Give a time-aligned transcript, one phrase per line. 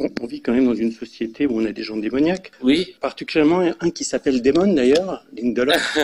[0.00, 2.50] On, vit quand même dans une société où on a des gens démoniaques.
[2.62, 2.96] Oui.
[3.00, 5.98] Particulièrement un qui s'appelle Démon d'ailleurs, Lindelof.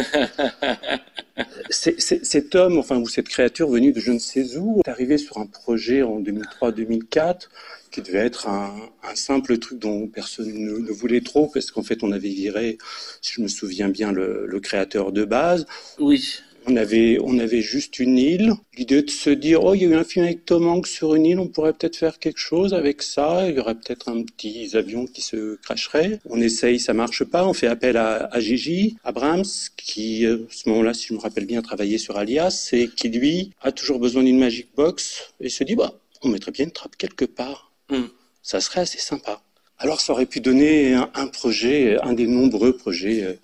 [1.71, 5.39] cet homme, enfin, ou cette créature venue de je ne sais où, est arrivé sur
[5.39, 7.49] un projet en 2003-2004
[7.91, 8.73] qui devait être un,
[9.17, 12.79] simple truc dont personne ne, voulait trop, parce qu'en fait, on avait viré,
[13.21, 15.67] si je me souviens bien, le, le créateur de base.
[15.99, 16.39] Oui.
[16.67, 18.53] On avait, on avait juste une île.
[18.77, 21.15] L'idée de se dire, oh, il y a eu un film avec Tom Hanks sur
[21.15, 23.49] une île, on pourrait peut-être faire quelque chose avec ça.
[23.49, 26.21] Il y aurait peut-être un petit avion qui se cracherait.
[26.29, 27.47] On essaye, ça marche pas.
[27.47, 29.45] On fait appel à, à Gigi Abrams,
[29.77, 33.09] qui, euh, à ce moment-là, si je me rappelle bien, travaillait sur Alias, et qui,
[33.09, 36.73] lui, a toujours besoin d'une Magic Box, et se dit, bah, on mettrait bien une
[36.73, 37.73] trappe quelque part.
[37.89, 38.05] Hmm.
[38.43, 39.43] Ça serait assez sympa.
[39.79, 43.35] Alors, ça aurait pu donner un, un projet, un des nombreux projets euh,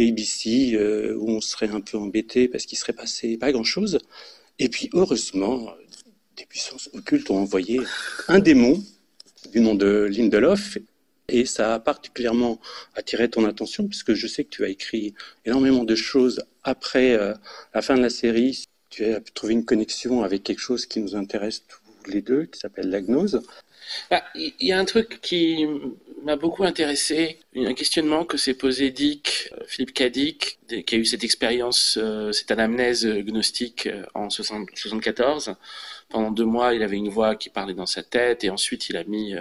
[0.00, 3.98] ABC euh, où on serait un peu embêté parce qu'il serait passé pas grand-chose.
[4.58, 5.70] Et puis heureusement,
[6.36, 7.80] des puissances occultes ont envoyé
[8.28, 8.82] un démon
[9.52, 10.78] du nom de Lindelof
[11.28, 12.60] et ça a particulièrement
[12.94, 17.34] attiré ton attention puisque je sais que tu as écrit énormément de choses après euh,
[17.74, 18.64] la fin de la série.
[18.90, 22.58] Tu as trouvé une connexion avec quelque chose qui nous intéresse tous les deux, qui
[22.58, 23.42] s'appelle la gnose.
[24.10, 25.66] Bah, il y a un truc qui
[26.22, 31.04] m'a beaucoup intéressé, un questionnement que s'est posé Dick, euh, Philippe Cadic, qui a eu
[31.04, 35.54] cette expérience, euh, cette anamnèse gnostique euh, en 1974.
[36.08, 38.96] Pendant deux mois, il avait une voix qui parlait dans sa tête et ensuite il
[38.96, 39.34] a mis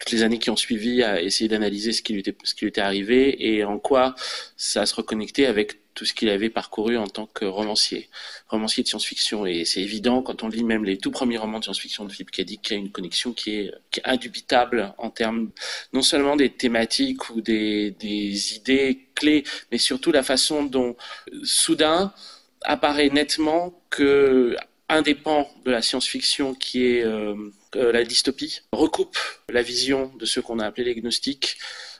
[0.00, 2.64] toutes les années qui ont suivi à essayer d'analyser ce qui lui était, ce qui
[2.64, 4.14] lui était arrivé et en quoi
[4.56, 8.08] ça se reconnectait avec tout ce qu'il avait parcouru en tant que romancier,
[8.46, 9.46] romancier de science-fiction.
[9.46, 12.30] Et c'est évident quand on lit même les tout premiers romans de science-fiction de Philippe
[12.30, 13.72] Dick qu'il y a une connexion qui est,
[14.04, 15.50] indubitable en termes
[15.92, 20.94] non seulement des thématiques ou des, des idées clés, mais surtout la façon dont
[21.42, 22.12] soudain
[22.62, 24.56] apparaît nettement que
[24.88, 27.34] un des pans de la science-fiction qui est euh,
[27.74, 31.58] euh, la dystopie recoupe la vision de ce qu'on a appelé les gnostiques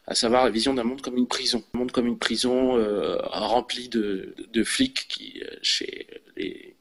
[0.08, 1.62] à savoir la vision d'un monde comme une prison.
[1.74, 6.76] Un monde comme une prison euh, rempli de, flics qui, euh, chez les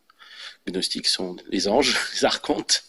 [0.68, 2.84] gnostiques, sont les anges, les archontes,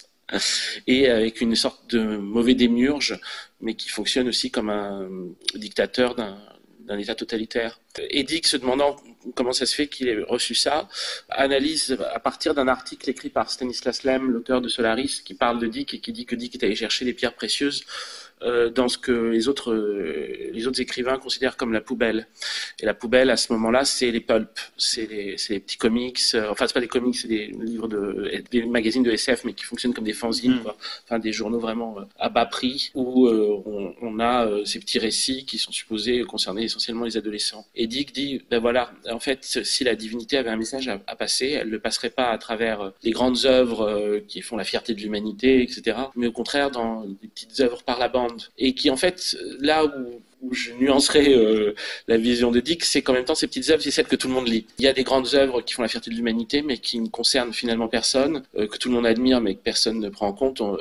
[0.86, 3.18] et avec une sorte de mauvais démiurge,
[3.60, 5.08] mais qui fonctionne aussi comme un
[5.54, 6.38] dictateur d'un
[6.88, 7.78] d'un État totalitaire.
[8.10, 8.96] Edic, se demandant
[9.34, 10.88] comment ça se fait qu'il ait reçu ça,
[11.28, 15.66] analyse à partir d'un article écrit par Stanislas Lem, l'auteur de Solaris, qui parle de
[15.66, 17.84] Dick et qui dit que Dick est allé chercher des pierres précieuses
[18.42, 22.28] euh, dans ce que les autres, euh, les autres écrivains considèrent comme la poubelle.
[22.80, 26.48] Et la poubelle, à ce moment-là, c'est les pulps, c'est les, les, petits comics, euh,
[26.50, 29.64] enfin, c'est pas des comics, c'est des livres de, des magazines de SF, mais qui
[29.64, 30.62] fonctionnent comme des fanzines, mm.
[30.62, 30.76] quoi.
[31.04, 35.58] Enfin, des journaux vraiment à bas prix, où on, on, a ces petits récits qui
[35.58, 37.66] sont supposés concerner essentiellement les adolescents.
[37.74, 41.16] Et Dick dit, ben voilà, en fait, si la divinité avait un message à, à
[41.16, 45.00] passer, elle ne passerait pas à travers les grandes œuvres qui font la fierté de
[45.00, 48.27] l'humanité, etc., mais au contraire dans des petites œuvres par la bande
[48.58, 50.22] et qui en fait là où,
[50.52, 51.74] je nuancerai euh,
[52.06, 54.28] la vision de Dick, c'est qu'en même temps ces petites œuvres, c'est celles que tout
[54.28, 54.66] le monde lit.
[54.78, 57.08] Il y a des grandes œuvres qui font la fierté de l'humanité, mais qui ne
[57.08, 60.32] concernent finalement personne, euh, que tout le monde admire, mais que personne ne prend en
[60.32, 60.60] compte.
[60.60, 60.76] Euh,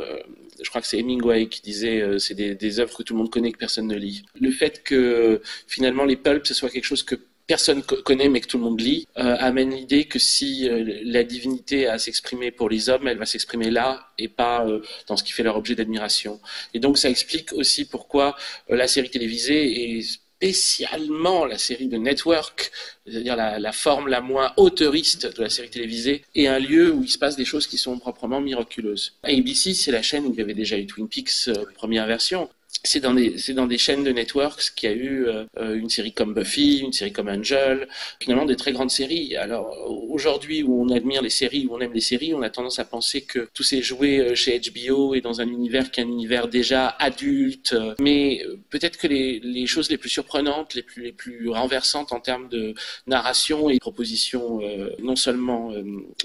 [0.62, 3.52] je crois que c'est Hemingway qui disait c'est des, œuvres que tout le monde connaît
[3.52, 4.24] que personne ne lit.
[4.40, 7.16] Le fait que finalement les pulps ce soit quelque chose que
[7.48, 11.24] personne connaît mais que tout le monde lit, euh, amène l'idée que si euh, la
[11.24, 15.16] divinité a à s'exprimer pour les hommes, elle va s'exprimer là et pas euh, dans
[15.16, 16.40] ce qui fait leur objet d'admiration.
[16.74, 18.36] Et donc ça explique aussi pourquoi
[18.70, 22.72] la série télévisée et spécialement la série de Network,
[23.08, 27.04] c'est-à-dire la, la, forme la moins autoriste de la série télévisée, est un lieu où
[27.04, 29.14] il se passe des choses qui sont proprement miraculeuses.
[29.24, 32.50] ABC, c'est la chaîne où il y avait déjà eu Twin Peaks première version
[32.84, 35.46] c'est dans des c'est chaînes de networks qu'il y a eu euh,
[35.76, 37.88] une série comme Buffy, une série comme Angel,
[38.20, 39.36] finalement des très grandes séries.
[39.36, 39.72] Alors
[40.10, 42.86] aujourd'hui où on admire les séries, où on aime les séries, on a tendance à
[42.86, 46.08] penser que tout s'est joué euh, chez HBO et dans un univers qui est un
[46.08, 47.76] univers déjà adulte.
[48.00, 52.74] Mais euh, peut-être que les, choses les plus surprenantes, les plus renversantes en termes de
[53.06, 54.62] narration et propositions
[55.00, 55.74] non seulement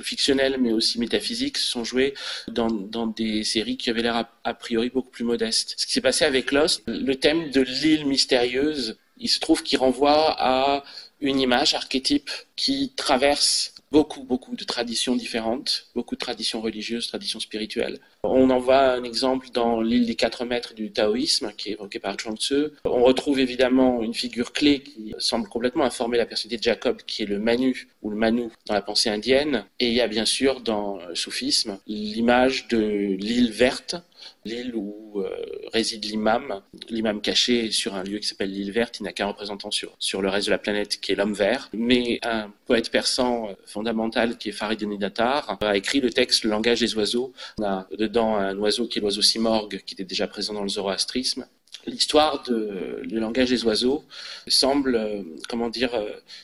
[0.00, 2.14] fictionnelles mais aussi métaphysiques sont jouées
[2.46, 5.74] dans dans des séries qui avaient l'air a, a priori beaucoup plus modestes.
[5.76, 10.34] Ce qui s'est passé avec le thème de l'île mystérieuse, il se trouve qu'il renvoie
[10.38, 10.82] à
[11.20, 17.38] une image archétype qui traverse beaucoup, beaucoup de traditions différentes, beaucoup de traditions religieuses, traditions
[17.38, 18.00] spirituelles.
[18.24, 21.98] On en voit un exemple dans l'île des quatre maîtres du taoïsme, qui est évoqué
[21.98, 22.68] par Tzu.
[22.84, 27.22] On retrouve évidemment une figure clé qui semble complètement informer la personnalité de Jacob, qui
[27.22, 29.66] est le Manu, ou le Manu dans la pensée indienne.
[29.78, 33.96] Et il y a bien sûr dans le soufisme l'image de l'île verte,
[34.44, 35.28] l'île où euh,
[35.72, 39.70] réside l'imam, l'imam caché sur un lieu qui s'appelle l'île verte, il n'a qu'un représentant
[39.70, 41.68] sur, sur le reste de la planète qui est l'homme vert.
[41.72, 46.50] Mais un poète persan euh, fondamental qui est Faridun Datar a écrit le texte Le
[46.50, 47.32] langage des oiseaux.
[47.58, 50.68] On a dedans un oiseau qui est l'oiseau simorgue qui était déjà présent dans le
[50.68, 51.46] zoroastrisme.
[51.86, 54.04] L'histoire du langage des oiseaux
[54.46, 55.90] semble, euh, comment dire,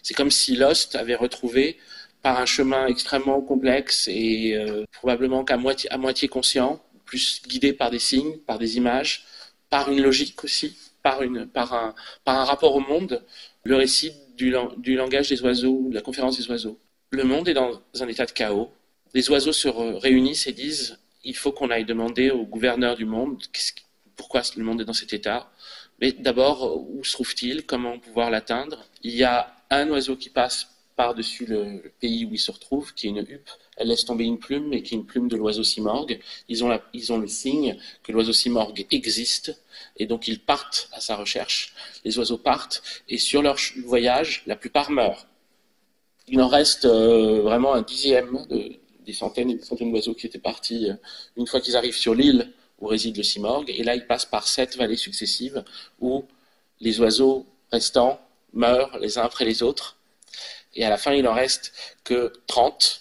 [0.03, 1.79] c'est comme si Lost avait retrouvé
[2.23, 4.59] par un chemin extrêmement complexe et
[4.93, 9.25] probablement qu'à moitié, à moitié conscient, plus guidé par des signes, par des images,
[9.71, 13.25] par une logique aussi, par, un rapport au monde,
[13.65, 16.79] le récit du, du langage des oiseaux, de la conférence des oiseaux.
[17.11, 18.71] Le monde est dans un état de chaos.
[19.15, 23.43] Les oiseaux se réunissent et disent il faut qu'on aille demander au gouverneur du monde
[24.17, 25.51] pourquoi le monde est dans cet état.
[26.01, 26.59] Mais d'abord,
[26.91, 28.85] où se trouve-t-il Comment pouvoir l'atteindre?
[29.03, 33.07] Il y a un oiseau qui passe par-dessus le, pays où il se retrouve, qui
[33.07, 33.49] est une huppe.
[33.77, 36.19] Elle laisse tomber une plume, mais qui est une plume de l'oiseau simorgue.
[36.49, 39.63] Ils ont, ils le signe que l'oiseau simorgue existe,
[39.97, 41.73] et donc ils partent à sa recherche.
[42.05, 45.29] Les oiseaux partent, et sur leur voyage, la plupart meurent.
[46.27, 48.45] Il en reste euh, vraiment un dixième
[49.07, 50.95] des centaines et des centaines d'oiseaux qui étaient partis euh,
[51.37, 53.71] une fois qu'ils arrivent sur l'île où réside le simorgue.
[53.71, 55.63] Et là, ils passent par sept vallées successives
[56.01, 56.25] où
[56.81, 58.21] les oiseaux restants
[58.53, 59.98] meurent les uns après les autres
[60.79, 61.73] et à la fin, il en reste
[62.05, 63.01] que 30.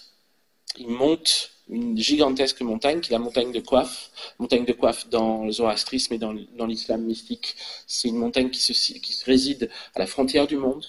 [0.78, 4.10] Il monte une gigantesque montagne, qui est la montagne de Coiffe.
[4.40, 6.32] Montagne de Coiffe dans le zoroastrisme et dans,
[6.66, 7.54] l'islam mystique,
[7.86, 10.86] c'est une montagne qui, se, réside à la frontière du monde.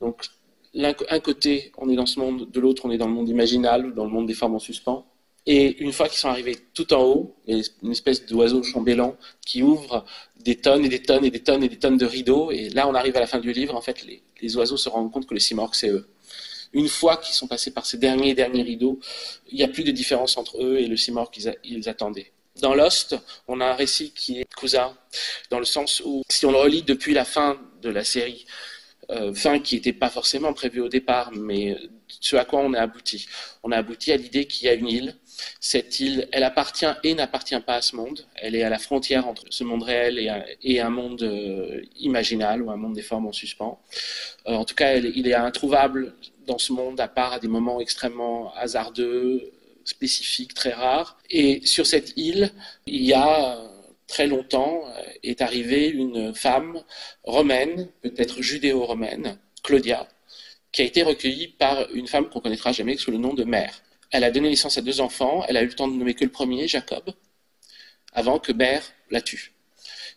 [0.00, 0.26] Donc,
[0.74, 3.94] un côté, on est dans ce monde, de l'autre, on est dans le monde imaginal,
[3.94, 5.06] dans le monde des formes en suspens.
[5.46, 8.64] Et une fois qu'ils sont arrivés tout en haut, il y a une espèce d'oiseau
[8.64, 9.16] chambellan
[9.46, 10.04] qui ouvre
[10.40, 12.50] des tonnes et des tonnes et des tonnes et des tonnes de rideaux.
[12.50, 13.76] Et là, on arrive à la fin du livre.
[13.76, 16.08] En fait, les, les oiseaux se rendent compte que les Simorques, c'est eux
[16.72, 18.98] une fois qu'ils sont passés par ces derniers derniers rideaux,
[19.48, 22.32] il n'y a plus de différence entre eux et le Simor qu'ils attendaient.
[22.60, 23.16] Dans Lost,
[23.48, 24.96] on a un récit qui est cousin,
[25.50, 28.46] dans le sens où, si on le relit depuis la fin de la série,
[29.10, 31.76] euh, fin qui n'était pas forcément prévue au départ, mais
[32.20, 33.26] ce à quoi on a abouti.
[33.62, 35.16] On a abouti à l'idée qu'il y a une île.
[35.60, 38.26] Cette île, elle appartient et n'appartient pas à ce monde.
[38.36, 40.18] Elle est à la frontière entre ce monde réel
[40.62, 43.80] et un, monde euh, imaginal ou un monde des formes en suspens.
[44.46, 46.14] Euh, en tout cas, il est introuvable
[46.46, 49.52] dans ce monde à part à des moments extrêmement hasardeux,
[49.84, 51.18] spécifiques, très rares.
[51.30, 52.50] Et sur cette île,
[52.86, 53.58] il y a
[54.08, 54.84] très longtemps
[55.22, 56.82] est arrivée une femme
[57.24, 60.08] romaine, peut-être judéo-romaine, Claudia,
[60.72, 63.82] qui a été recueillie par une femme qu'on connaîtra jamais sous le nom de mère.
[64.12, 66.24] Elle a donné naissance à deux enfants, elle a eu le temps de nommer que
[66.24, 67.14] le premier, Jacob,
[68.12, 69.52] avant que mère la tue.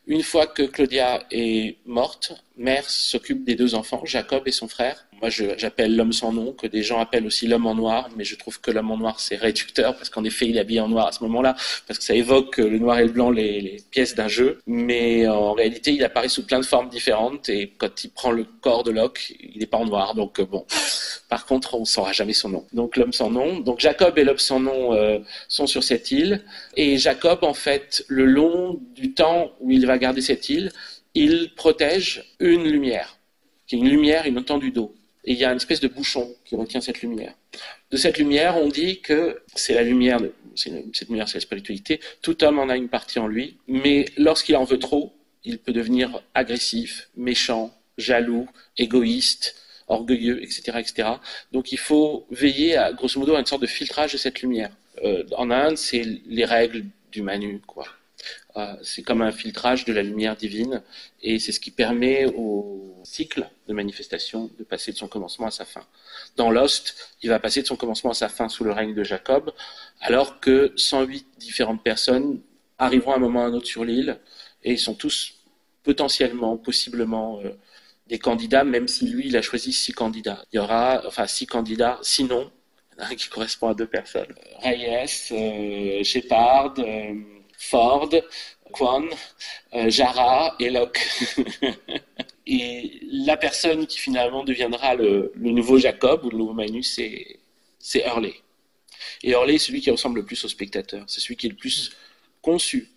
[0.05, 5.04] Une fois que Claudia est morte, mère s'occupe des deux enfants, Jacob et son frère.
[5.21, 8.35] Moi, j'appelle l'homme sans nom, que des gens appellent aussi l'homme en noir, mais je
[8.35, 11.07] trouve que l'homme en noir, c'est réducteur, parce qu'en effet, il est habillé en noir
[11.07, 11.55] à ce moment-là,
[11.87, 14.59] parce que ça évoque le noir et le blanc, les, pièces d'un jeu.
[14.67, 18.45] Mais en réalité, il apparaît sous plein de formes différentes, et quand il prend le
[18.61, 20.65] corps de Locke, il n'est pas en noir, donc euh, bon.
[21.29, 22.65] Par contre, on ne saura jamais son nom.
[22.73, 23.59] Donc l'homme sans nom.
[23.59, 26.43] Donc Jacob et l'homme sans nom euh, sont sur cette île.
[26.77, 30.71] Et Jacob, en fait, le long du temps où il va garder cette île,
[31.15, 33.17] il protège une lumière,
[33.65, 34.93] qui est une lumière, une étendue d'eau.
[35.25, 37.33] Et il y a une espèce de bouchon qui retient cette lumière.
[37.91, 40.19] De cette lumière, on dit que c'est la lumière,
[40.55, 41.99] cette lumière, c'est la spiritualité.
[42.21, 45.13] Tout homme en a une partie en lui, mais lorsqu'il en veut trop,
[45.43, 49.55] il peut devenir agressif, méchant, jaloux, égoïste,
[49.87, 51.09] orgueilleux, etc., etc.
[51.51, 54.71] Donc il faut veiller à, grosso modo, à une sorte de filtrage de cette lumière.
[55.03, 57.85] Euh, en Inde, c'est les règles du Manu, quoi.
[58.57, 60.81] Euh, c'est comme un filtrage de la lumière divine
[61.21, 65.51] et c'est ce qui permet au cycle de manifestation de passer de son commencement à
[65.51, 65.83] sa fin.
[66.37, 69.03] Dans Lost, il va passer de son commencement à sa fin sous le règne de
[69.03, 69.53] Jacob,
[69.99, 72.41] alors que 108 différentes personnes
[72.77, 74.19] arriveront à un moment ou à un autre sur l'île
[74.63, 75.33] et ils sont tous
[75.83, 77.51] potentiellement, possiblement euh,
[78.07, 80.43] des candidats, même si lui, il a choisi six candidats.
[80.51, 82.51] Il y aura, enfin, six candidats, sinon,
[82.97, 84.33] un qui correspond à deux personnes.
[84.61, 87.13] Reyes, euh, Shepard, euh,
[87.57, 88.09] Ford,
[88.71, 89.05] Quan,
[89.73, 90.99] euh, Jara et Locke.
[92.47, 97.39] et la personne qui finalement deviendra le, nouveau Jacob ou le nouveau Manu, c'est
[98.05, 98.33] Hurley.
[99.23, 101.03] Et Hurley est celui qui ressemble le plus au spectateur.
[101.07, 101.91] C'est celui qui est le plus
[102.41, 102.89] conçu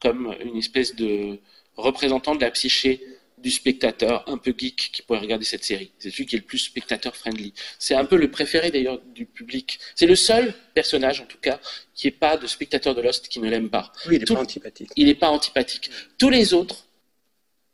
[0.00, 1.38] comme une espèce de
[1.76, 3.00] représentant de la psyché
[3.42, 5.90] du spectateur un peu geek qui pourrait regarder cette série.
[5.98, 7.52] C'est celui qui est le plus spectateur friendly.
[7.78, 9.78] C'est un peu le préféré d'ailleurs du public.
[9.94, 11.58] C'est le seul personnage en tout cas
[11.94, 13.92] qui n'est pas de spectateur de Lost qui ne l'aime pas.
[14.06, 14.90] Oui, il n'est pas antipathique.
[14.96, 15.90] Il n'est pas antipathique.
[16.18, 16.86] Tous les autres,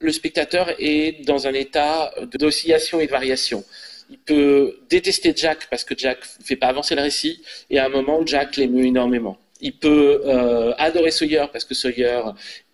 [0.01, 3.65] le spectateur est dans un état d'oscillation et de variation.
[4.11, 7.87] Il peut détester Jack parce que Jack ne fait pas avancer le récit, et à
[7.87, 9.39] un moment, Jack l'émeut énormément.
[9.61, 12.23] Il peut euh, adorer Sawyer parce que Sawyer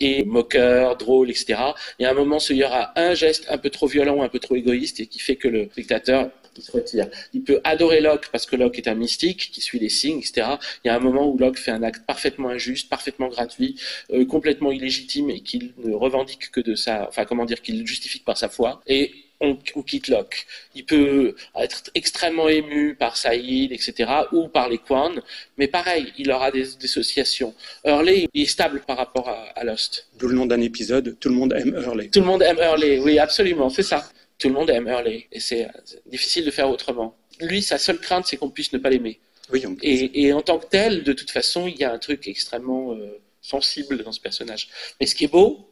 [0.00, 1.54] est moqueur, drôle, etc.
[1.98, 4.38] Et à un moment, Sawyer a un geste un peu trop violent ou un peu
[4.38, 7.08] trop égoïste et qui fait que le spectateur se retire.
[7.32, 10.56] Il peut adorer Locke parce que Locke est un mystique qui suit les signes, etc.
[10.84, 13.80] Il y a un moment où Locke fait un acte parfaitement injuste, parfaitement gratuit,
[14.12, 18.20] euh, complètement illégitime et qu'il ne revendique que de sa, enfin comment dire, qu'il justifie
[18.20, 18.80] par sa foi.
[18.86, 20.46] Et on, quitte Locke.
[20.74, 25.14] Il peut être extrêmement ému par Saïd, etc., ou par les Quan,
[25.58, 27.54] mais pareil, il aura des dissociations.
[27.84, 30.08] Hurley, il est stable par rapport à, Lost.
[30.18, 32.08] D'où le nom d'un épisode, tout le monde aime Hurley.
[32.08, 34.08] Tout le monde aime Hurley, oui, absolument, c'est ça.
[34.38, 35.68] Tout le monde aime Hurley, et c'est
[36.06, 37.16] difficile de faire autrement.
[37.40, 39.20] Lui, sa seule crainte, c'est qu'on puisse ne pas l'aimer.
[39.50, 42.26] Oui, et, et, en tant que tel, de toute façon, il y a un truc
[42.28, 44.68] extrêmement euh, sensible dans ce personnage.
[44.98, 45.68] Mais ce qui est beau,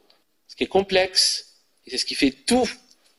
[0.47, 2.69] ce qui est complexe, et c'est ce qui fait tout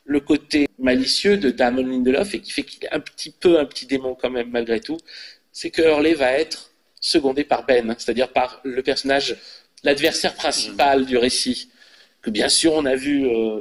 [0.05, 3.65] le côté malicieux de Damon Lindelof et qui fait qu'il est un petit peu un
[3.65, 4.97] petit démon quand même malgré tout,
[5.51, 9.35] c'est que Hurley va être secondé par Ben, c'est-à-dire par le personnage,
[9.83, 11.69] l'adversaire principal du récit,
[12.21, 13.59] que bien sûr on a vu euh,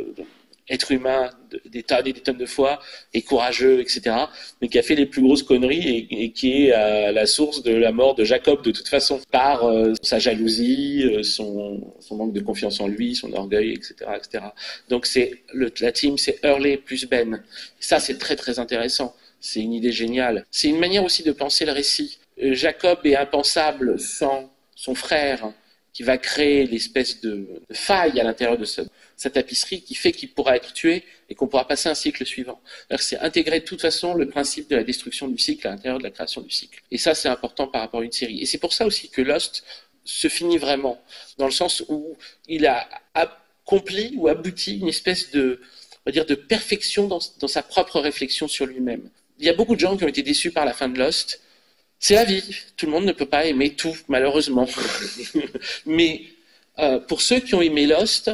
[0.73, 1.31] être humain
[1.67, 2.81] des tonnes et des tonnes de fois,
[3.13, 4.17] et courageux, etc.,
[4.61, 7.75] mais qui a fait les plus grosses conneries et, qui est à la source de
[7.75, 12.41] la mort de Jacob de toute façon, par euh, sa jalousie, euh, son, manque de
[12.41, 13.95] confiance en lui, son orgueil, etc.
[14.17, 14.45] etc.
[14.89, 17.43] Donc c'est la team, c'est Hurley plus Ben.
[17.79, 19.15] Ça, c'est très très intéressant.
[19.41, 20.47] C'est une idée géniale.
[20.51, 22.19] C'est une manière aussi de penser le récit.
[22.43, 25.53] Euh, Jacob est impensable sans son frère
[25.93, 28.65] qui va créer l'espèce de, faille à l'intérieur de
[29.23, 32.61] sa, tapisserie qui fait qu'il pourra être tué et qu'on pourra passer un cycle suivant.
[32.99, 36.05] C'est intégrer de toute façon le principe de la destruction du cycle à l'intérieur de
[36.05, 36.83] la création du cycle.
[36.91, 38.41] Et ça, c'est important par rapport à une série.
[38.41, 39.65] Et c'est pour ça aussi que Lost
[40.05, 41.03] se finit vraiment,
[41.39, 42.17] dans le sens où
[42.49, 45.61] il a accompli ou abouti une espèce de,
[46.05, 49.09] on va dire, de perfection dans, sa propre réflexion sur lui-même.
[49.39, 51.41] Il y a beaucoup de gens qui ont été déçus par la fin de Lost,
[51.99, 52.43] c'est la vie.
[52.77, 54.69] Tout le monde ne peut pas aimer tout, malheureusement.
[55.87, 56.23] Mais
[56.81, 58.33] euh, pour ceux qui ont aimé Lost,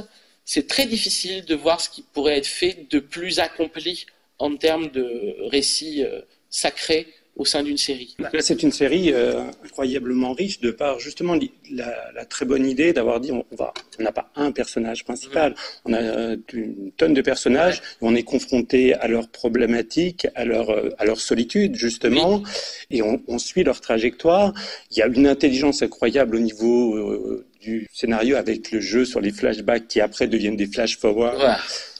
[0.50, 4.06] c'est très difficile de voir ce qui pourrait être fait de plus accompli
[4.38, 7.06] en termes de récits euh, sacrés
[7.38, 8.16] au sein d'une série.
[8.40, 11.38] C'est une série euh, incroyablement riche de par justement
[11.70, 15.54] la, très bonne idée d'avoir dit on, va, on n'a pas un personnage principal,
[15.84, 20.70] on a euh, une tonne de personnages, on est confronté à leurs problématiques, à leur,
[20.70, 22.42] euh, à leur solitude justement,
[22.90, 24.52] et on, on, suit leur trajectoire.
[24.90, 29.30] Il y a une intelligence incroyable au niveau du scénario avec le jeu sur les
[29.30, 31.38] flashbacks qui après deviennent des flash forward.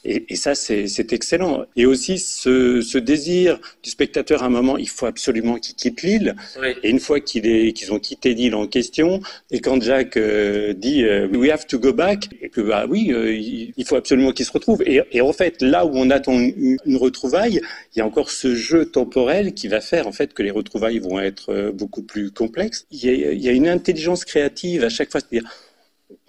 [0.05, 1.65] Et, et ça, c'est excellent.
[1.77, 6.03] Et aussi ce, ce, désir du spectateur à un moment, il faut absolument qu'il quitte
[6.03, 6.37] l'île.
[6.83, 11.29] Et une fois qu'ils ont quitté l'île en question, et quand Jack euh, dit euh,
[11.29, 14.53] We have to go back, et que bah oui, euh, il faut absolument qu'ils se
[14.53, 14.83] retrouvent.
[14.83, 17.61] Et, et, en fait, là où on attend une, une, retrouvaille,
[17.95, 20.99] il y a encore ce jeu temporel qui va faire en fait que les retrouvailles
[20.99, 22.87] vont être beaucoup plus complexes.
[22.91, 25.49] Il y a, il y a une intelligence créative à chaque fois, c'est-à-dire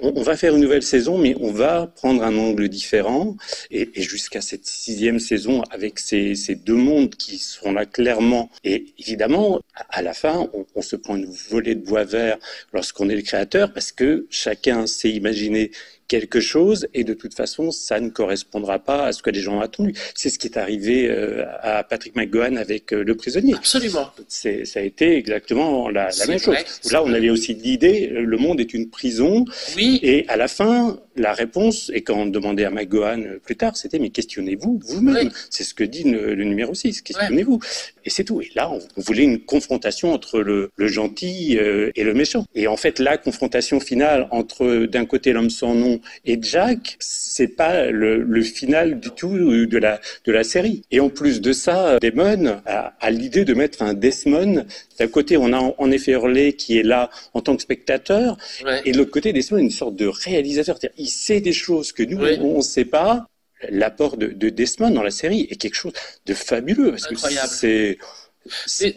[0.02, 3.36] on, va faire une nouvelle saison, mais on va prendre un angle différent.
[3.72, 8.50] Et, jusqu'à cette sixième saison, avec ces, deux mondes qui sont là clairement.
[8.64, 12.38] Et évidemment, à, la fin, on, on, se prend une volée de bois vert
[12.74, 15.72] lorsqu'on est le créateur, parce que chacun sait imaginer
[16.10, 19.60] quelque chose et de toute façon, ça ne correspondra pas à ce que les gens
[19.60, 19.94] ont attendu.
[20.16, 23.54] C'est ce qui est arrivé euh, à Patrick McGowan avec euh, Le Prisonnier.
[23.54, 24.12] Absolument.
[24.28, 26.58] Ça a été exactement la, même chose.
[26.92, 29.46] Là, on avait aussi l'idée, le monde est une prison.
[29.78, 30.00] Oui.
[30.02, 33.78] Et à la fin, la réponse, et quand on demandait à McGowan euh, plus tard,
[33.78, 35.30] c'était mais questionnez-vous vous-même.
[35.52, 37.60] C'est ce que dit le, numéro 6, questionnez-vous.
[38.04, 38.42] Et c'est tout.
[38.42, 42.46] Et là, on, voulait une confrontation entre le, gentil et le méchant.
[42.56, 47.48] Et en fait, la confrontation finale entre d'un côté l'homme sans nom et Jack, c'est
[47.48, 50.84] pas le, final du tout de la, de la série.
[50.92, 54.66] Et en plus de ça, Damon a, l'idée de mettre un Desmond.
[54.98, 58.38] D'un côté, on a en effet Hurley qui est là en tant que spectateur,
[58.86, 60.78] et de l'autre côté, Desmond est une sorte de réalisateur.
[60.98, 63.26] Il sait des choses que nous, on ne sait pas.
[63.70, 65.92] L'apport de, de, Desmond dans la série est quelque chose
[66.26, 66.92] de fabuleux.
[66.92, 67.50] Parce Incroyable.
[67.50, 67.98] Que c'est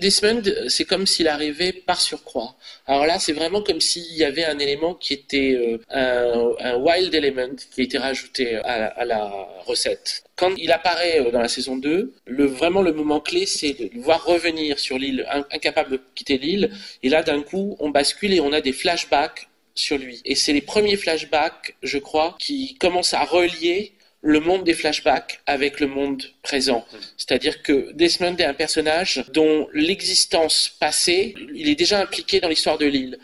[0.00, 2.56] Desmond, c'est comme s'il arrivait par surcroît.
[2.86, 7.14] Alors là, c'est vraiment comme s'il y avait un élément qui était euh, un, wild
[7.14, 9.30] element qui été rajouté à, la
[9.66, 10.24] recette.
[10.36, 13.90] Quand il apparaît euh, dans la saison 2, le, vraiment le moment clé, c'est de
[13.94, 16.70] le voir revenir sur l'île, incapable de quitter l'île.
[17.02, 20.20] Et là, d'un coup, on bascule et on a des flashbacks sur lui.
[20.24, 25.40] Et c'est les premiers flashbacks, je crois, qui commencent à relier le monde des flashbacks
[25.46, 26.86] avec le monde présent.
[27.16, 32.78] C'est-à-dire que Desmond est un personnage dont l'existence passée, il est déjà impliqué dans l'histoire
[32.78, 33.18] de l'île.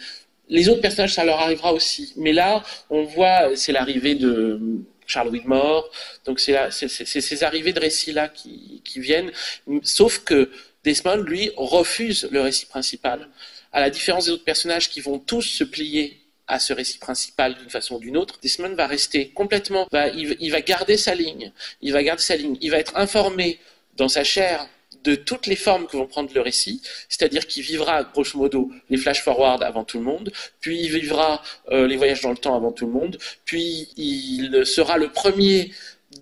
[0.49, 2.13] Les autres personnages, ça leur arrivera aussi.
[2.17, 4.61] Mais là, on voit, c'est l'arrivée de
[5.07, 5.89] Charles Widmore,
[6.25, 9.31] donc c'est ces arrivées de récits-là qui, qui viennent,
[9.83, 10.51] sauf que
[10.85, 13.29] Desmond, lui, refuse le récit principal
[13.73, 16.18] à la différence des autres personnages qui vont tous se plier
[16.49, 20.51] à ce récit principal d'une façon ou d'une autre, Desmond va rester complètement, va, il,
[20.51, 21.53] va garder sa ligne,
[21.83, 23.59] il va garder sa ligne, il va être informé
[23.97, 24.67] dans sa chair
[25.05, 28.97] de toutes les formes que vont prendre le récit, c'est-à-dire qu'il vivra grosso modo les
[28.97, 32.57] flash forward avant tout le monde, puis il vivra euh, les voyages dans le temps
[32.57, 35.73] avant tout le monde, puis il sera le premier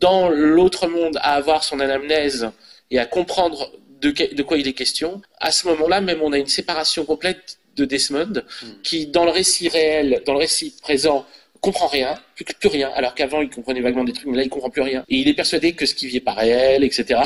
[0.00, 2.50] dans l'autre monde à avoir son anamnèse
[2.90, 5.22] et à comprendre de quoi il est question.
[5.40, 8.66] À ce moment-là, même on a une séparation complète de Desmond, hmm.
[8.82, 11.26] qui dans le récit réel, dans le récit présent,
[11.60, 14.48] comprend rien, plus, plus rien, alors qu'avant il comprenait vaguement des trucs, mais là il
[14.48, 15.04] comprend plus rien.
[15.08, 17.20] Et il est persuadé que ce qui vit est pas réel, etc.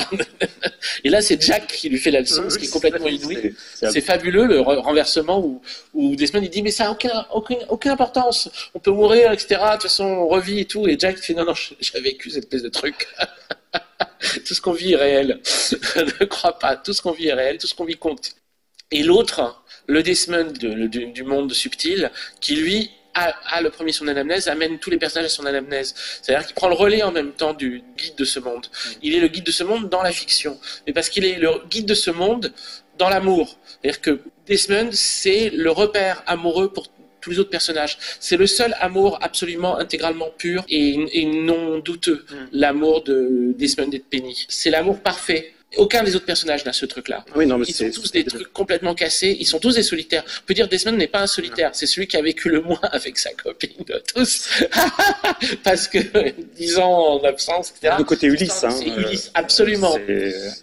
[1.03, 3.53] et là c'est Jack qui lui fait la leçon, ce qui est complètement inouï.
[3.75, 5.61] C'est fabuleux le renversement où,
[5.93, 9.47] où Desmond il dit mais ça aucun, aucune, aucune importance, on peut mourir, etc.
[9.49, 10.87] De toute façon on revit et tout.
[10.87, 13.07] Et Jack fait non non j'ai vécu cette espèce de truc.
[14.45, 15.39] tout ce qu'on vit est réel.
[15.95, 18.31] ne crois pas, tout ce qu'on vit est réel, tout ce qu'on vit compte.
[18.91, 24.79] Et l'autre, le Desmond du, monde subtil, qui lui a, le premier son anamnèse, amène
[24.79, 25.93] tous les personnages à son anamnèse.
[26.21, 28.65] C'est-à-dire qu'il prend le relais en même temps du guide de ce monde.
[28.65, 28.89] Mm.
[29.03, 30.57] Il est le guide de ce monde dans la fiction,
[30.87, 32.53] mais parce qu'il est le guide de ce monde
[32.97, 33.57] dans l'amour.
[33.81, 36.87] C'est-à-dire que Desmond, c'est le repère amoureux pour
[37.19, 37.97] tous les autres personnages.
[38.19, 42.35] C'est le seul amour absolument intégralement pur et, non douteux, mm.
[42.53, 44.45] l'amour de Desmond et de Penny.
[44.49, 47.23] C'est l'amour parfait aucun des autres personnages n'a ce truc-là.
[47.35, 49.37] Oui, non, mais ils sont tous des trucs complètement cassés.
[49.39, 50.23] Ils sont tous des solitaires.
[50.43, 51.71] On peut dire Desmond n'est pas un solitaire.
[51.73, 54.63] C'est celui qui a vécu le moins avec sa copine de tous.
[55.63, 55.99] Parce que,
[56.55, 57.95] disons, en absence, etc.
[57.97, 58.63] Le côté Ulysse.
[58.63, 59.97] Hein, c'est Ulysse, absolument.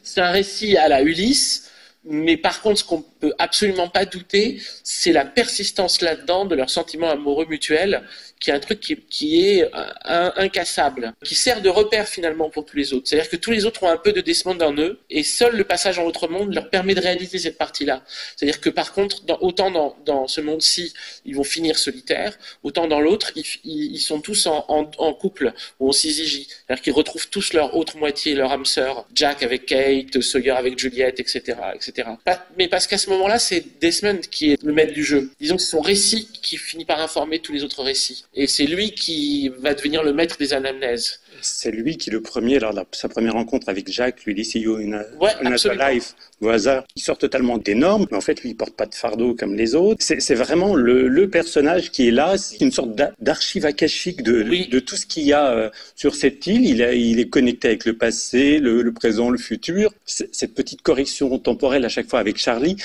[0.03, 1.65] C'est un récit à la Ulysse.
[2.05, 6.71] Mais par contre, ce qu'on peut absolument pas douter, c'est la persistance là-dedans de leurs
[6.71, 8.03] sentiments amoureux mutuels
[8.40, 9.71] qui est un truc qui, est
[10.04, 13.09] incassable, qui sert de repère finalement pour tous les autres.
[13.09, 15.64] C'est-à-dire que tous les autres ont un peu de Desmond en eux, et seul le
[15.64, 18.02] passage en autre monde leur permet de réaliser cette partie-là.
[18.37, 20.92] C'est-à-dire que par contre, autant dans, ce monde-ci,
[21.25, 23.33] ils vont finir solitaires, autant dans l'autre,
[23.64, 26.49] ils, sont tous en, couple ou en syzygie.
[26.49, 30.78] C'est-à-dire qu'ils retrouvent tous leur autre moitié, leur âme sœur, Jack avec Kate, Sawyer avec
[30.78, 32.09] Juliette, etc., etc.
[32.57, 35.30] Mais parce qu'à ce moment-là, c'est Desmond qui est le maître du jeu.
[35.40, 38.25] Disons que c'est son récit qui finit par informer tous les autres récits.
[38.35, 41.20] Et c'est lui qui va devenir le maître des anamnèses.
[41.40, 44.61] C'est lui qui, le premier, lors de sa première rencontre avec Jacques, lui dit See
[44.61, 46.85] you in a, life, au hasard.
[46.96, 49.55] Il sort totalement des normes, mais en fait, lui, il porte pas de fardeau comme
[49.55, 49.98] les autres.
[50.01, 52.38] C'est vraiment le, personnage qui est là.
[52.38, 56.46] C'est une sorte d'archive akashique de, de, tout ce qu'il y a euh, sur cette
[56.46, 56.64] île.
[56.64, 59.92] Il, il, est connecté avec le passé, le, présent, le futur.
[60.07, 62.77] Cette petite correction temporelle à chaque fois avec Charlie,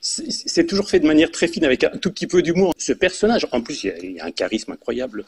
[0.00, 2.74] c'est toujours fait de manière très fine, avec un tout petit peu d'humour.
[2.78, 5.24] Ce personnage, en plus, il y a, un charisme incroyable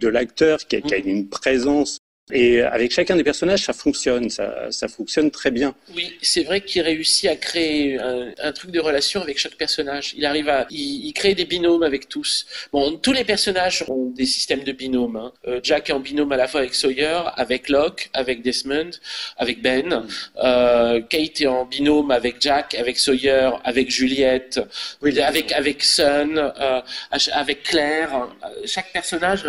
[0.00, 1.08] de l'acteur qui, qui a mm.
[1.08, 1.85] une présence
[2.32, 5.76] et avec chacun des personnages, ça fonctionne, ça, ça fonctionne très bien.
[5.94, 10.12] Oui, c'est vrai qu'il réussit à créer un, truc de relation avec chaque personnage.
[10.16, 12.46] Il arrive à, il, crée des binômes avec tous.
[12.72, 15.16] Bon, tous les personnages ont des systèmes de binômes.
[15.16, 15.32] Hein.
[15.46, 18.90] Euh, Jack est en binôme à la fois avec Sawyer, avec Locke, avec Desmond,
[19.36, 19.86] avec Ben.
[19.86, 20.08] Mm.
[20.42, 24.60] Euh, Kate est en binôme avec Jack, avec Sawyer, avec Juliette,
[25.00, 26.80] oui, avec avec Sun, euh,
[27.32, 28.28] avec Claire.
[28.64, 29.44] Chaque personnage,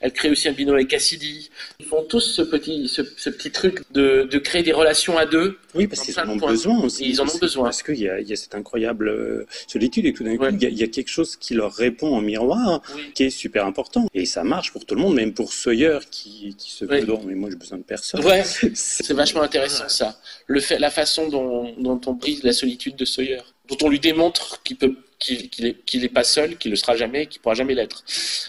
[0.00, 1.50] elle crée aussi un binôme avec Cassidy.
[1.84, 5.58] Ils font tous ce petit, ce, petit truc de, de, créer des relations à deux.
[5.74, 7.06] Oui, parce qu'ils en ont besoin aussi.
[7.06, 7.64] Ils en ont besoin.
[7.64, 10.82] Parce qu'il y, y, a cette incroyable euh, solitude et tout d'un coup, il, y
[10.82, 12.80] a, quelque chose qui leur répond en miroir
[13.14, 14.06] qui est super important.
[14.14, 17.34] Et ça marche pour tout le monde, même pour Sawyer qui, qui se veut mais
[17.34, 18.24] moi j'ai besoin de personne.
[18.24, 18.42] Ouais,
[18.74, 20.18] c'est vachement intéressant ça.
[20.46, 24.00] Le fait, la façon dont, dont on brise la solitude de Sawyer, dont on lui
[24.00, 27.54] démontre qu'il peut qu'il n'est pas seul, qu'il ne le sera jamais, qu'il ne pourra
[27.54, 28.04] jamais l'être.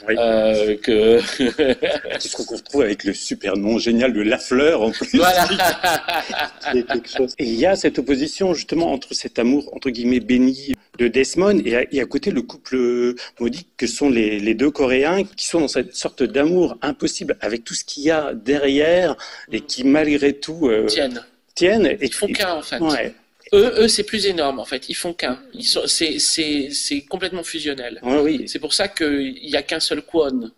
[0.09, 1.19] Euh, que...
[2.17, 5.17] qui se retrouve avec le super nom génial de La Fleur en plus.
[5.17, 5.47] Voilà.
[7.39, 11.61] Et il y a cette opposition justement entre cet amour entre guillemets béni de Desmond
[11.65, 15.95] et à, côté le couple maudit que sont les, deux Coréens qui sont dans cette
[15.95, 19.15] sorte d'amour impossible avec tout ce qu'il y a derrière
[19.51, 21.23] et qui malgré tout euh, tiennent.
[21.53, 21.85] tiennent.
[21.85, 22.79] Et Ils font qu'un en fait.
[22.79, 23.13] Ouais.
[23.53, 24.89] Eux, eux c'est plus énorme en fait.
[24.89, 25.39] Ils font qu'un.
[25.61, 27.99] C'est complètement fusionnel.
[28.03, 28.47] oui.
[28.47, 30.51] C'est pour ça qu'il n'y a qu'un seul Kwon.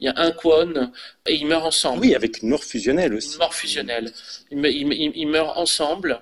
[0.00, 0.90] Il y a un Kwon
[1.26, 2.00] et ils meurent ensemble.
[2.00, 3.34] Oui, avec une mort fusionnelle aussi.
[3.34, 4.12] Une mort fusionnelle.
[4.50, 6.20] Ils, meurent ensemble.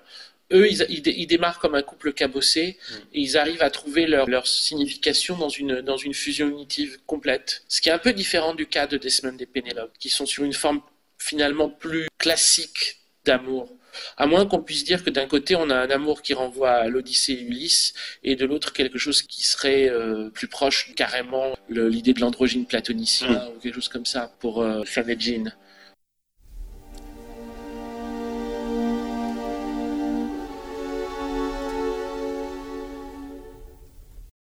[0.52, 2.94] Eux, ils, démarrent comme un couple cabossé mm.
[3.14, 7.62] et ils arrivent à trouver leur, leur, signification dans une, dans une fusion unitive complète.
[7.68, 10.44] Ce qui est un peu différent du cas de Desmond et Penelope, qui sont sur
[10.44, 10.82] une forme
[11.16, 13.72] finalement plus classique d'amour.
[14.16, 16.88] À moins qu'on puisse dire que d'un côté, on a un amour qui renvoie à
[16.88, 22.14] l'Odyssée et Ulysse, et de l'autre, quelque chose qui serait euh, plus proche carrément l'idée
[22.14, 23.48] de l'androgyne platonicien, mm.
[23.48, 24.82] ou quelque chose comme ça, pour euh,
[25.18, 25.52] Jean.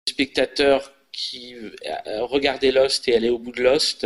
[0.07, 4.05] spectateur qui euh, regardait Lost et allait au bout de Lost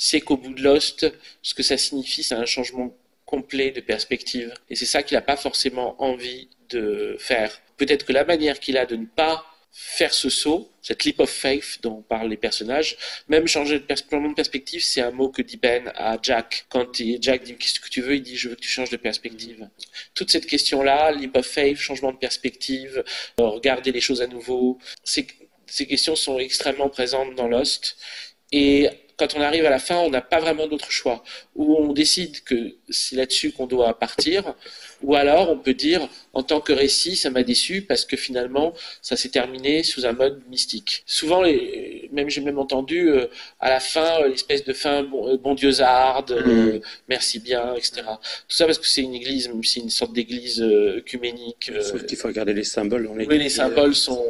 [0.00, 1.06] sait qu'au bout de Lost,
[1.42, 2.96] ce que ça signifie, c'est un changement
[3.30, 4.52] complet de perspective.
[4.68, 7.50] Et c'est ça qu'il n'a pas forcément envie de faire.
[7.76, 11.30] Peut-être que la manière qu'il a de ne pas faire ce saut, cette leap of
[11.30, 12.96] faith dont parlent les personnages,
[13.28, 16.66] même changer de, de perspective, c'est un mot que dit Ben à Jack.
[16.68, 16.88] Quand
[17.20, 19.68] Jack dit qu'est-ce que tu veux, il dit je veux que tu changes de perspective.
[20.14, 23.04] Toute cette question-là, leap of faith, changement de perspective,
[23.38, 27.96] euh, regarder les choses à nouveau, ces questions sont extrêmement présentes dans Lost.
[28.50, 28.88] Et
[29.20, 31.22] quand on arrive à la fin, on n'a pas vraiment d'autre choix.
[31.54, 34.54] Ou on décide que c'est là-dessus qu'on doit partir,
[35.02, 38.72] ou alors on peut dire, en tant que récit, ça m'a déçu parce que finalement,
[39.02, 41.02] ça s'est terminé sous un mode mystique.
[41.06, 41.42] Souvent,
[42.12, 43.26] même j'ai même entendu euh,
[43.58, 46.80] à la fin l'espèce de fin bon, euh, bon Dieu zarde, euh, mm.
[47.08, 48.02] merci bien, etc.
[48.48, 51.72] Tout ça parce que c'est une église, c'est une sorte d'église œcuménique.
[51.80, 53.08] Sauf qu'il faut regarder les symboles.
[53.12, 54.24] oui, les symboles sont,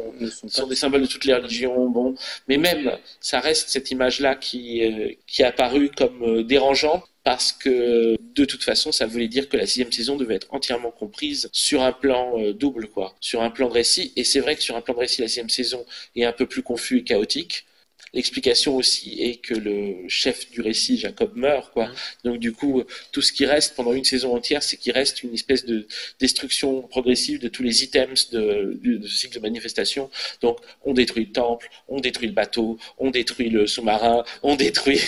[0.47, 1.89] sont, des symboles de toutes les religions.
[1.89, 2.15] Bon,
[2.47, 4.81] mais même ça reste cette image-là qui
[5.27, 9.65] qui est apparue comme dérangeante parce que de toute façon, ça voulait dire que la
[9.65, 13.67] sixième saison devait être entièrement comprise sur un plan euh, double, quoi, sur un plan
[13.67, 14.11] de récit.
[14.15, 16.45] Et c'est vrai que sur un plan de récit, la sixième saison est un peu
[16.45, 17.65] plus confus et chaotique.
[18.13, 21.87] L'explication aussi est que le chef du récit, Jacob, meurt, quoi.
[21.87, 21.93] Mmh.
[22.25, 25.33] Donc du coup, tout ce qui reste pendant une saison entière, c'est qu'il reste une
[25.33, 25.87] espèce de
[26.19, 30.09] destruction progressive de tous les items de, du, cycle de manifestation.
[30.41, 34.99] Donc on détruit le temple, on détruit le bateau, on détruit le sous-marin, on détruit,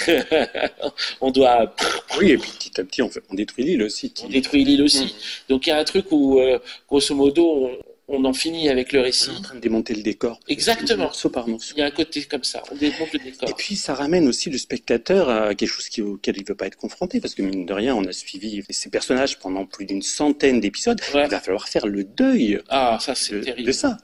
[1.22, 1.76] on doit.
[2.18, 4.14] Oui, et puis petit à petit, on, fait, on détruit l'île aussi.
[4.24, 5.06] On détruit l'île aussi.
[5.06, 5.50] Mmh.
[5.50, 8.92] Donc il y a un truc où, euh, grosso modo, on, on en finit avec
[8.92, 9.30] le récit.
[9.30, 10.40] On est en train de démonter le décor.
[10.48, 11.04] Exactement.
[11.04, 11.74] Morceau par morceau.
[11.78, 13.50] Il y a un côté comme ça, on démonte le décor.
[13.50, 16.68] Et puis ça ramène aussi le spectateur à quelque chose auquel il ne veut pas
[16.68, 20.02] être confronté, parce que mine de rien, on a suivi ces personnages pendant plus d'une
[20.02, 21.00] centaine d'épisodes.
[21.14, 23.68] Il va falloir faire le deuil ah, ça, de, terrible.
[23.68, 23.98] de ça.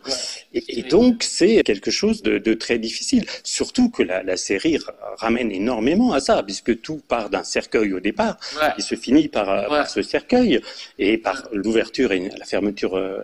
[0.54, 3.26] et, donc c'est quelque chose de, très difficile.
[3.44, 4.78] Surtout que la, série
[5.18, 8.38] ramène énormément à ça, puisque tout part d'un cercueil au départ,
[8.78, 10.62] il se finit par, par, ce cercueil,
[10.98, 13.24] et par l'ouverture et la fermeture euh,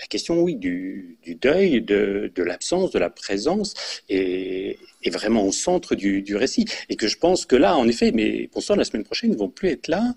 [0.00, 3.74] la question, oui, du, deuil, de, l'absence, de la présence
[4.08, 6.64] est, vraiment au centre du, récit.
[6.88, 9.34] Et que je pense que là, en effet, mais pour ça, la semaine prochaine, ils
[9.34, 10.14] ne vont plus être là.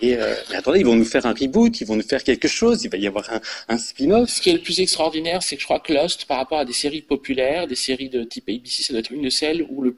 [0.00, 2.48] Et euh, mais attendez, ils vont nous faire un reboot, ils vont nous faire quelque
[2.48, 3.28] chose, il va y avoir
[3.68, 4.30] un, spin-off.
[4.30, 6.64] Ce qui est le plus extraordinaire, c'est que je crois que Lost, par rapport à
[6.64, 9.80] des séries populaires, des séries de type ABC, ça doit être une de celles où
[9.80, 9.96] le,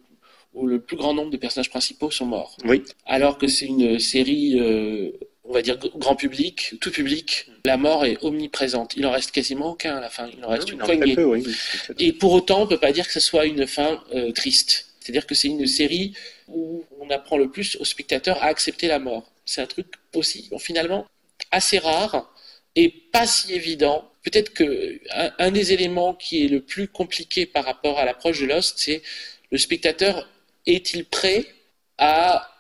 [0.53, 2.59] où le plus grand nombre de personnages principaux sont morts.
[2.67, 2.83] Oui.
[3.07, 5.11] Alors que c'est une série euh,
[5.45, 8.97] on va dire grand public, tout public, la mort est omniprésente.
[8.97, 10.29] Il en reste quasiment aucun à la fin.
[10.37, 11.17] Il en reste une poignée.
[11.99, 14.87] Et pour autant, on peut pas dire que ce soit une fin euh, triste.
[15.01, 16.15] C'est-à-dire que c'est une série
[16.49, 19.31] où on apprend le plus aux spectateurs à accepter la mort.
[19.45, 21.07] C'est un truc aussi, finalement,
[21.51, 22.35] assez rare
[22.75, 24.11] et pas si évident.
[24.23, 24.99] Peut-être que
[25.39, 29.03] un, des éléments qui est le plus compliqué par rapport à l'approche de Lost, c'est
[29.51, 30.27] le spectateur
[30.65, 31.45] est-il prêt
[31.99, 32.51] à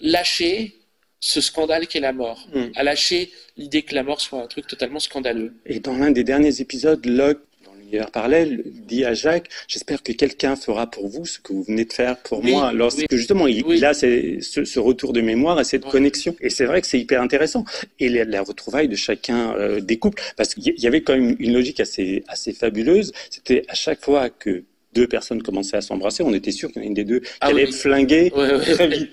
[0.00, 0.74] lâcher
[1.20, 2.66] ce scandale qu'est la mort, hmm.
[2.74, 5.54] à lâcher l'idée que la mort soit un truc totalement scandaleux.
[5.64, 10.12] Et dans l'un des derniers épisodes, Locke, dans l'univers parallèle, dit à Jacques J'espère que
[10.12, 12.72] quelqu'un fera pour vous ce que vous venez de faire pour moi.
[12.72, 16.36] Lorsque justement, il, a ce, retour de mémoire et cette connexion.
[16.40, 17.64] Et c'est vrai que c'est hyper intéressant.
[17.98, 21.54] Et la, retrouvaille de chacun euh, des couples, parce qu'il y avait quand même une
[21.54, 23.12] logique assez, assez fabuleuse.
[23.30, 24.64] C'était à chaque fois que
[24.96, 27.20] deux personnes commençaient à s'embrasser, on était sûr qu'il y en a une des deux
[27.20, 29.12] qui ah allait être flinguée très vite.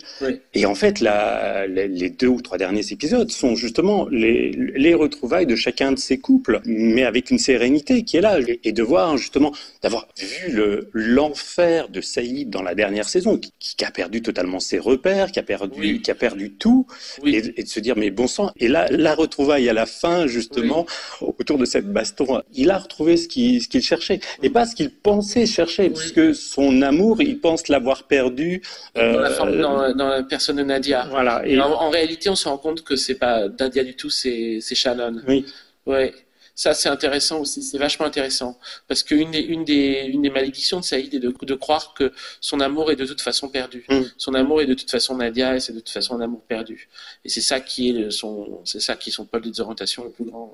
[0.54, 5.46] Et en fait, la, les deux ou trois derniers épisodes sont justement les, les, retrouvailles
[5.46, 8.40] de chacun de ces couples, mais avec une sérénité qui est là.
[8.64, 10.62] Et, de voir justement, d'avoir vu
[10.94, 15.44] l'enfer de Saïd dans la dernière saison, qui, a perdu totalement ses repères, qui a
[15.44, 16.88] perdu, qui a perdu tout,
[17.26, 20.86] et, de se dire, mais bon sang, et là, la retrouvaille à la fin, justement,
[21.22, 24.76] autour de cette baston, il a retrouvé ce qu'il ce qu'il cherchait, et pas ce
[24.76, 28.62] qu'il pensait chercher puisque son amour, il pense l'avoir perdu.
[28.96, 31.08] Dans, la euh, dans, la personne de Nadia.
[31.10, 31.46] Voilà.
[31.46, 35.22] Et en, réalité, on se rend compte que c'est pas Nadia du tout, c'est Shannon.
[35.28, 35.46] Oui.
[35.86, 36.14] Ouais.
[36.56, 38.60] Ça, c'est intéressant aussi, c'est vachement intéressant.
[38.88, 42.12] Parce qu'une des, une des, une des malédictions de Saïd est de, de, croire que
[42.42, 43.86] son amour est de toute façon perdu.
[43.90, 44.02] Mm.
[44.18, 46.90] Son amour est de toute façon Nadia et c'est de toute façon un amour perdu.
[47.26, 50.12] Et c'est ça qui est son, c'est ça qui est son pôle de désorientation le
[50.12, 50.54] plus grand.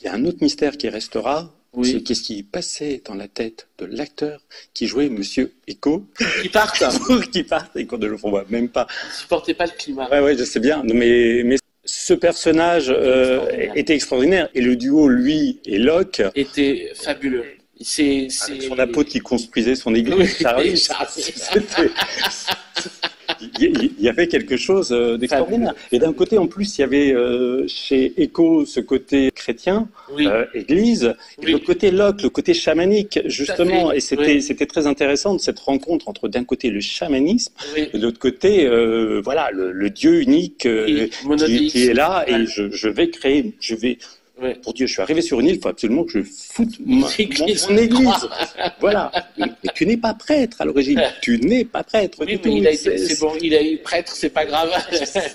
[0.00, 3.68] Il y a un autre mystère qui restera, c'est qu'est-ce qui passait dans la tête
[3.78, 4.40] de l'acteur
[4.74, 6.06] qui jouait Monsieur Echo.
[6.42, 6.82] Qui parte
[7.32, 8.86] Qui parte et qu'on ne le voit même pas.
[9.08, 10.08] Il supportait pas le climat.
[10.10, 10.82] Ouais, ouais, je sais bien.
[10.84, 14.48] Mais, mais ce personnage euh, était extraordinaire.
[14.54, 16.22] Et le duo, lui et Locke...
[16.34, 17.44] Était fabuleux.
[17.80, 20.36] C'est, son apôtre qui construisait son église.
[20.58, 20.74] Oui,
[23.60, 25.74] il y, avait quelque chose euh, d'extraordinaire.
[25.92, 30.44] Et d'un côté, en plus, il y avait euh, chez Echo ce côté chrétien, euh,
[30.54, 33.92] Église, et de l'autre côté Locke, le côté chamanique, justement.
[33.92, 38.02] Et c'était c'était très intéressant de cette rencontre entre d'un côté le chamanisme et de
[38.02, 38.68] l'autre côté,
[39.22, 42.24] voilà, le, Dieu unique qui, est là.
[42.28, 43.98] Et je, je vais créer, je vais
[44.62, 47.06] pour Dieu, je suis arrivé sur une île, il faut absolument que je foute mon,
[47.08, 48.28] église.
[48.80, 49.10] voilà.
[49.74, 51.00] tu n'es pas prêtre à l'origine.
[51.20, 52.18] Tu n'es pas prêtre.
[52.20, 54.70] Oui, mais il a été, c'est bon, il a eu prêtre, c'est pas grave.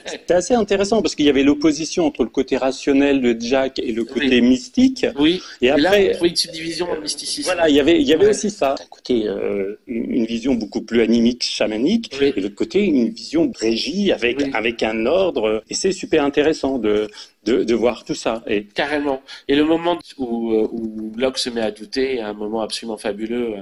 [0.05, 3.91] C'était assez intéressant parce qu'il y avait l'opposition entre le côté rationnel de Jack et
[3.91, 5.05] le côté mystique.
[5.19, 5.41] Oui.
[5.61, 7.45] Et après, là, il une subdivision dans le mysticisme.
[7.45, 8.75] Voilà, il y avait, il y avait aussi ça.
[8.77, 13.51] D'un côté, euh, une vision beaucoup plus animique, chamanique, et de l'autre côté, une vision
[13.55, 15.63] régie avec, avec un ordre.
[15.69, 17.09] Et c'est super intéressant de,
[17.45, 18.43] de, de, voir tout ça.
[18.47, 18.65] Et...
[18.65, 19.21] Carrément.
[19.47, 23.57] Et le moment où, euh, où Locke se met à douter, un moment absolument fabuleux,
[23.57, 23.61] euh,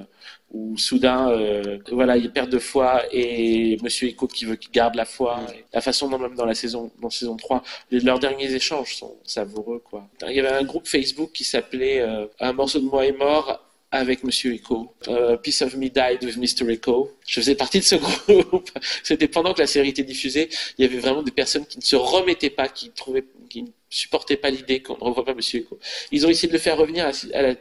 [0.51, 4.95] où soudain, euh, voilà, il perd de foi et Monsieur Echo qui veut qu'il garde
[4.95, 5.41] la foi.
[5.73, 9.81] La façon dont même dans la saison, dans saison 3, leurs derniers échanges sont savoureux,
[9.83, 10.07] quoi.
[10.27, 12.05] Il y avait un groupe Facebook qui s'appelait
[12.39, 13.62] Un morceau de moi est mort
[13.93, 14.91] avec Monsieur Echo.
[15.07, 16.67] Uh, Piece of Me Died with Mr.
[16.71, 17.11] Echo.
[17.27, 17.95] Je faisais partie de ce
[18.27, 18.71] groupe.
[19.03, 20.49] C'était pendant que la série était diffusée.
[20.79, 23.67] Il y avait vraiment des personnes qui ne se remettaient pas, qui trouvaient, qui ne
[23.91, 25.77] supportaient pas l'idée qu'on ne revoit pas Monsieur Echo.
[26.11, 27.11] Ils ont essayé de le faire revenir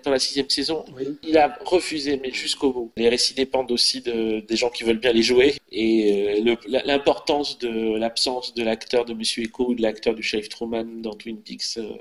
[0.04, 0.86] dans la sixième saison.
[1.22, 2.92] Il a refusé, mais jusqu'au bout.
[2.96, 5.56] Les récits dépendent aussi de, des gens qui veulent bien les jouer.
[5.70, 10.48] Et euh, l'importance de l'absence de l'acteur de Monsieur Echo ou de l'acteur du chef
[10.48, 11.92] Truman dans Twin Peaks euh,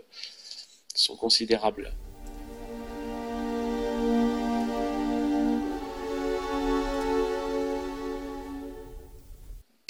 [0.95, 1.91] sont considérables.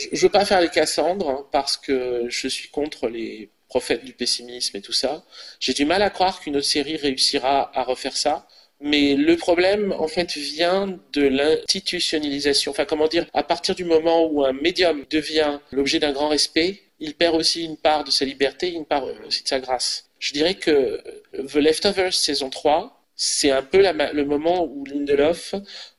[0.09, 4.13] Je ne veux pas faire les Cassandres parce que je suis contre les prophètes du
[4.13, 5.23] pessimisme et tout ça.
[5.59, 8.47] J'ai du mal à croire qu'une autre série réussira à refaire ça.
[8.81, 12.71] Mais le problème, en fait, vient de l'institutionnalisation.
[12.71, 16.81] Enfin, comment dire, à partir du moment où un médium devient l'objet d'un grand respect,
[16.99, 20.09] il perd aussi une part de sa liberté, une part aussi de sa grâce.
[20.19, 21.01] Je dirais que
[21.33, 23.83] The Leftovers saison 3, c'est un peu
[24.13, 25.55] le moment où Lindelof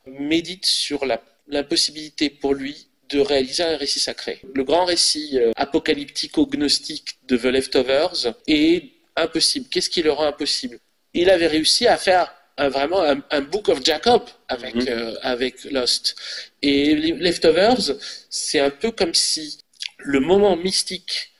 [0.07, 1.05] médite sur
[1.47, 4.41] l'impossibilité pour lui de réaliser un récit sacré.
[4.55, 9.67] Le grand récit euh, apocalyptico-gnostique de The Leftovers est impossible.
[9.71, 10.79] Qu'est-ce qui le rend impossible?
[11.15, 14.89] Il avait réussi à faire vraiment un, Book of Jacob avec, mhm.
[14.89, 16.17] euh, avec Lost.
[16.61, 17.93] Et Leftovers,
[18.31, 19.59] c'est un peu comme si
[19.99, 21.33] le moment mystique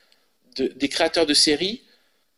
[0.55, 1.81] des créateurs de séries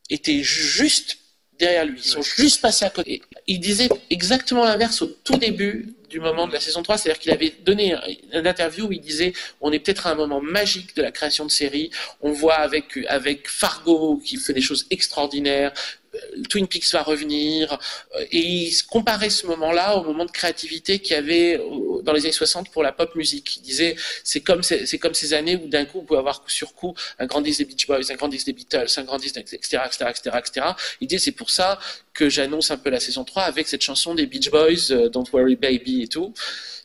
[0.09, 1.17] était juste
[1.59, 1.99] derrière lui.
[2.03, 3.21] Ils sont juste passés à côté.
[3.47, 7.33] Il disait exactement l'inverse au tout début du moment de la saison 3, c'est-à-dire qu'il
[7.33, 7.93] avait donné
[8.31, 11.43] une interview où il disait on est peut-être à un moment magique de la création
[11.43, 15.73] de série, on voit avec, avec Fargo qui fait des choses extraordinaires,
[16.15, 17.77] euh, Twin Peaks va revenir,
[18.15, 21.61] euh, et il comparait ce moment-là au moment de créativité qu'il y avait
[22.03, 23.57] dans les années 60 pour la pop musique.
[23.57, 26.49] Il disait, c'est comme, c'est comme ces années où d'un coup, on pouvait avoir coup
[26.49, 29.17] sur coup un grand disque des Beach Boys, un grand disque des Beatles, un grand
[29.17, 30.67] disque, etc., etc., etc., etc.
[31.01, 31.77] Il disait, c'est pour ça
[32.15, 35.25] que j'annonce un peu la saison 3 avec cette chanson des Beach Boys, euh, Don't
[35.31, 36.33] Worry Baby et tout.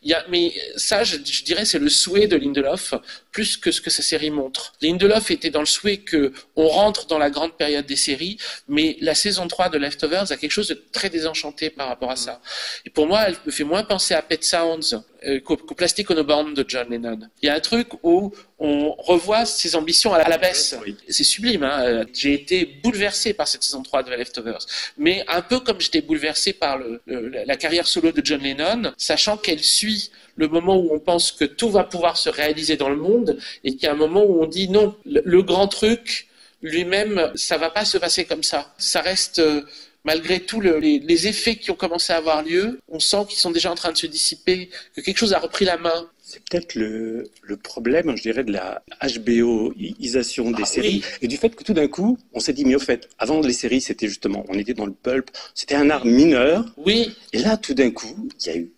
[0.03, 2.95] Il y a, mais ça, je, dirais, c'est le souhait de Lindelof
[3.33, 4.73] plus que ce que sa série montre.
[4.81, 8.97] Lindelof était dans le souhait que on rentre dans la grande période des séries, mais
[9.01, 12.41] la saison 3 de Leftovers a quelque chose de très désenchanté par rapport à ça.
[12.85, 16.23] Et pour moi, elle me fait moins penser à Pet Sounds euh, qu'au Plastic on
[16.25, 17.21] Band de John Lennon.
[17.43, 20.75] Il y a un truc où on revoit ses ambitions à la baisse.
[21.09, 21.63] C'est sublime.
[21.63, 24.67] Hein J'ai été bouleversé par cette saison 3 de Leftovers.
[24.97, 29.37] Mais un peu comme j'étais bouleversé par le, la carrière solo de John Lennon, sachant
[29.37, 32.97] qu'elle suit le moment où on pense que tout va pouvoir se réaliser dans le
[32.97, 36.29] monde et qu'il y a un moment où on dit non, le, grand truc
[36.63, 38.75] lui-même, ça va pas se passer comme ça.
[38.79, 39.39] Ça reste...
[39.39, 39.63] Euh,
[40.05, 43.71] malgré tous les, effets qui ont commencé à avoir lieu, on sent qu'ils sont déjà
[43.71, 46.09] en train de se dissiper, que quelque chose a repris la main.
[46.23, 47.31] C'est peut-être le,
[47.63, 51.89] problème, je dirais, de la HBOisation des ah séries et du fait que tout d'un
[51.89, 54.87] coup, on s'est dit, mais au fait, avant les séries, c'était justement, on était dans
[54.87, 56.65] le pulp, c'était un art mineur.
[56.77, 57.15] Oui.
[57.33, 58.71] Et là, tout d'un coup, il y a eu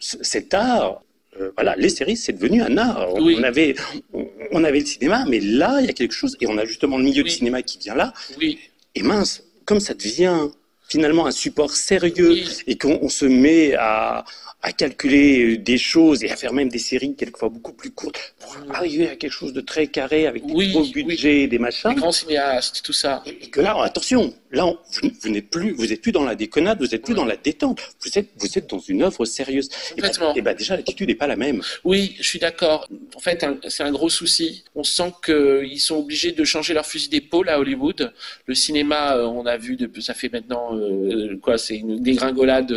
[0.00, 1.02] cet art
[1.40, 3.14] euh, voilà, les séries, c'est devenu un art.
[3.14, 3.74] On, avait,
[4.50, 6.98] on, avait le cinéma, mais là, il y a quelque chose, et on a justement
[6.98, 8.12] le milieu du cinéma qui vient là.
[8.38, 8.58] Oui.
[8.94, 10.48] Et mince, comme ça devient
[10.88, 14.24] finalement un support sérieux et qu'on se met à,
[14.60, 18.34] à calculer euh, des choses et à faire même des séries quelquefois beaucoup plus courtes
[18.40, 21.94] pour arriver à quelque chose de très carré avec des gros budgets, des machins.
[21.94, 23.22] Des grands cinéastes, tout ça.
[23.24, 24.66] Et, que là, attention, là,
[25.22, 27.80] vous, n'êtes plus, vous êtes plus dans la déconnade, vous êtes plus dans la détente.
[28.00, 29.68] Vous êtes, vous êtes dans une œuvre sérieuse.
[29.96, 31.62] Et bah, et bah, déjà, l'attitude n'est pas la même.
[31.84, 32.88] Oui, je suis d'accord.
[33.14, 34.64] En fait, c'est un gros souci.
[34.74, 38.12] On sent qu'ils sont obligés de changer leur fusil d'épaule à Hollywood.
[38.46, 42.74] Le cinéma, euh, on a vu, ça fait maintenant, euh, quoi, c'est une dégringolade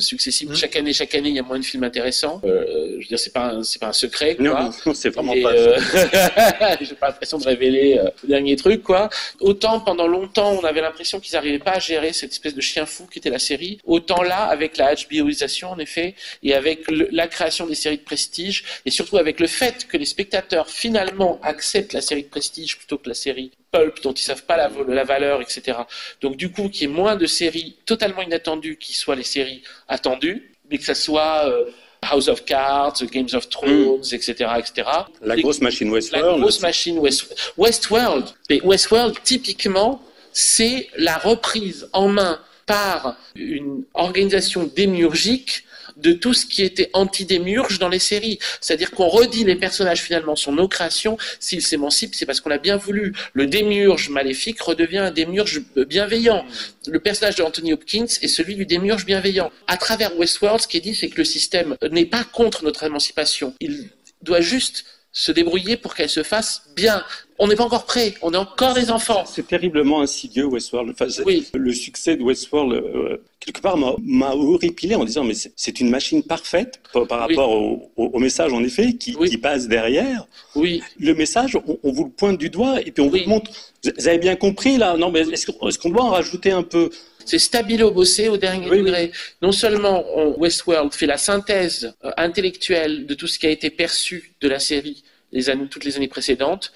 [0.00, 0.50] successive.
[0.50, 0.56] Mmh.
[0.56, 2.40] Chaque année, chaque année année, il y a moins de films intéressants.
[2.44, 4.34] Euh, je veux dire, c'est pas un, c'est pas un secret.
[4.36, 4.44] Quoi.
[4.86, 5.52] Non, c'est vraiment Et, pas.
[5.52, 5.78] euh,
[6.80, 9.08] J'ai pas l'impression de révéler euh, le dernier truc, quoi.
[9.40, 12.86] Autant pendant longtemps, on avait l'impression qu'ils n'arrivaient pas à gérer cette espèce de chien
[12.86, 13.78] fou qui était la série.
[13.84, 18.02] Autant là, avec la HBOisation, en effet, et avec le- la création des séries de
[18.02, 22.76] prestige, et surtout avec le fait que les spectateurs finalement acceptent la série de prestige
[22.78, 25.78] plutôt que la série pulp dont ils savent pas la, la valeur, etc.
[26.20, 29.62] Donc du coup, qu'il y ait moins de séries totalement inattendues qui soient les séries
[29.88, 31.64] attendues, mais que ça soit euh,
[32.02, 34.88] House of Cards, Games of Thrones, etc., etc.
[35.22, 36.40] La Et- grosse machine la Westworld.
[36.40, 38.24] grosse machine West- Westworld.
[38.48, 40.02] Mais Westworld, typiquement,
[40.32, 45.64] c'est la reprise en main par une organisation démiurgique
[46.00, 48.38] de tout ce qui était anti-démiurge dans les séries.
[48.60, 51.16] C'est-à-dire qu'on redit les personnages finalement sont nos créations.
[51.38, 53.14] S'ils s'émancipent, c'est parce qu'on l'a bien voulu.
[53.32, 56.44] Le démiurge maléfique redevient un démiurge bienveillant.
[56.86, 59.50] Le personnage de Anthony Hopkins est celui du démiurge bienveillant.
[59.66, 62.84] À travers Westworld, ce qui est dit, c'est que le système n'est pas contre notre
[62.84, 63.54] émancipation.
[63.60, 63.90] Il
[64.22, 67.02] doit juste se débrouiller pour qu'elle se fasse bien.
[67.38, 69.24] On n'est pas encore prêt, on est encore des enfants.
[69.26, 70.90] C'est terriblement insidieux, Westworld.
[70.92, 71.46] Enfin, Oui.
[71.54, 76.22] Le succès de Westworld, euh, quelque part, m'a- horripilé en disant mais c'est- une machine
[76.22, 77.34] parfaite par, par Oui.
[77.34, 79.30] rapport au, au- au message, en effet, qui, Oui.
[79.30, 80.26] qui passe derrière.
[80.54, 83.26] Oui, Le message, on, on vous le pointe du doigt et puis on vous le
[83.26, 83.50] montre.
[83.84, 84.96] Vous avez bien compris, là?
[84.96, 86.90] Non, mais est-ce qu'on doit en rajouter un peu?
[87.30, 88.84] C'est stabilo bossé au dernier Oui, oui.
[88.84, 89.12] degré.
[89.40, 93.68] Non seulement on- Westworld fait la synthèse euh, intellectuelle de tout ce qui a été
[93.82, 94.98] perçu de la série
[95.32, 96.66] les années, toutes les années précédentes,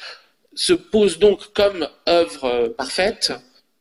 [0.55, 3.33] se pose donc comme œuvre euh, parfaite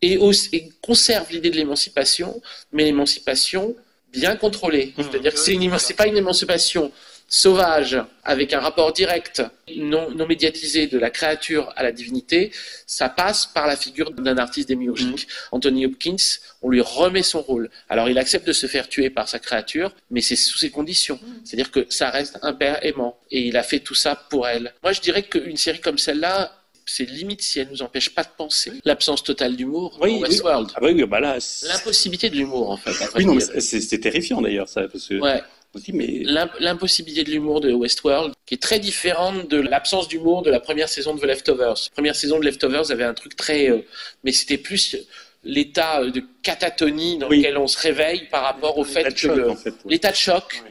[0.02, 3.64] et, aussi- et conserve l'idée de l'émancipation, mais l'émancipation
[4.12, 4.88] bien contrôlée.
[4.98, 5.04] Mmh.
[5.04, 6.92] C'est-à-dire que c'est une c'est pas une émancipation
[7.28, 9.42] sauvage avec un rapport direct
[9.76, 12.52] non, non médiatisé de la créature à la divinité,
[12.86, 15.28] ça passe par la figure d'un artiste démiurgique.
[15.52, 16.16] Anthony Hopkins,
[16.62, 17.70] on lui remet son rôle.
[17.90, 21.20] Alors il accepte de se faire tuer par sa créature, mais c'est sous ces conditions.
[21.44, 23.18] C'est-à-dire que ça reste un père aimant.
[23.32, 24.74] Et il a fait tout ça pour elle.
[24.84, 26.56] Moi je dirais qu'une série comme celle-là,
[26.86, 28.74] c'est limite si elle nous empêche pas de penser.
[28.84, 30.22] L'absence totale d'humour Oui, dans oui.
[30.24, 30.70] Westworld.
[30.76, 31.40] Ah oui, oui, bah là.
[31.40, 32.92] c'est- L'impossibilité de l'humour en fait.
[33.16, 34.88] Oui, non, c'est- terrifiant d'ailleurs, ça.
[34.88, 35.42] Parce que, Ouais.
[35.80, 36.24] Dit, mais
[36.60, 40.90] l'impossibilité de l'humour de Westworld, qui est très différente de l'absence d'humour de la première
[40.90, 41.76] saison de The Leftovers.
[41.90, 43.80] La première saison de Leftovers avait un truc très, euh,
[44.24, 44.96] mais c'était plus
[45.44, 47.38] l'état euh, de catatonie dans Oui.
[47.38, 49.70] lequel on se réveille par rapport au fait L'état de que choc, le- en fait,
[49.86, 49.92] oui.
[49.92, 50.70] l'état de choc Oui.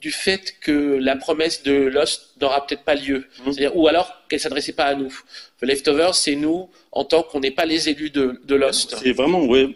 [0.00, 3.70] du fait que la promesse de Lost n'aura peut-être pas lieu, Mhm.
[3.74, 5.12] Ou alors qu'elle s'adressait pas à nous.
[5.60, 8.96] The Leftovers, c'est nous en tant qu'on n'est pas les élus de, de Lost.
[9.02, 9.68] c'est vraiment ouais,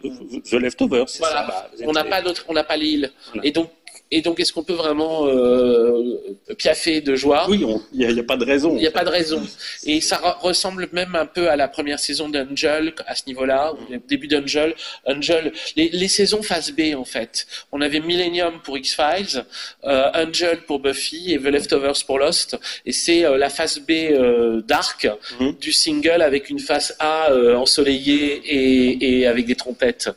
[0.48, 1.08] The Leftovers.
[1.08, 1.46] c'est Voilà.
[1.46, 1.70] ça.
[1.78, 3.10] Bah, On n'a pas d'autre, on n'a pas l'île.
[3.32, 3.46] Voilà.
[3.46, 3.70] Et donc,
[4.16, 6.18] et donc, est-ce qu'on peut vraiment euh,
[6.58, 7.46] piaffer de joie?
[7.48, 8.70] Oui, il n'y a, y a pas de raison.
[8.76, 9.42] Il n'y a pas de raison.
[9.84, 13.72] Et ça re- ressemble même un peu à la première saison d'Angel à ce niveau-là,
[13.90, 14.74] le début d'Angel.
[15.06, 17.46] Angel, les, les saisons phase B en fait.
[17.72, 19.44] On avait Millennium pour X-Files,
[19.84, 22.56] euh, Angel pour Buffy et The Leftovers pour Lost.
[22.86, 25.08] Et c'est euh, la phase B euh, dark
[25.40, 25.56] Mhm.
[25.60, 30.10] du single avec une face A euh, ensoleillée et, et avec des trompettes.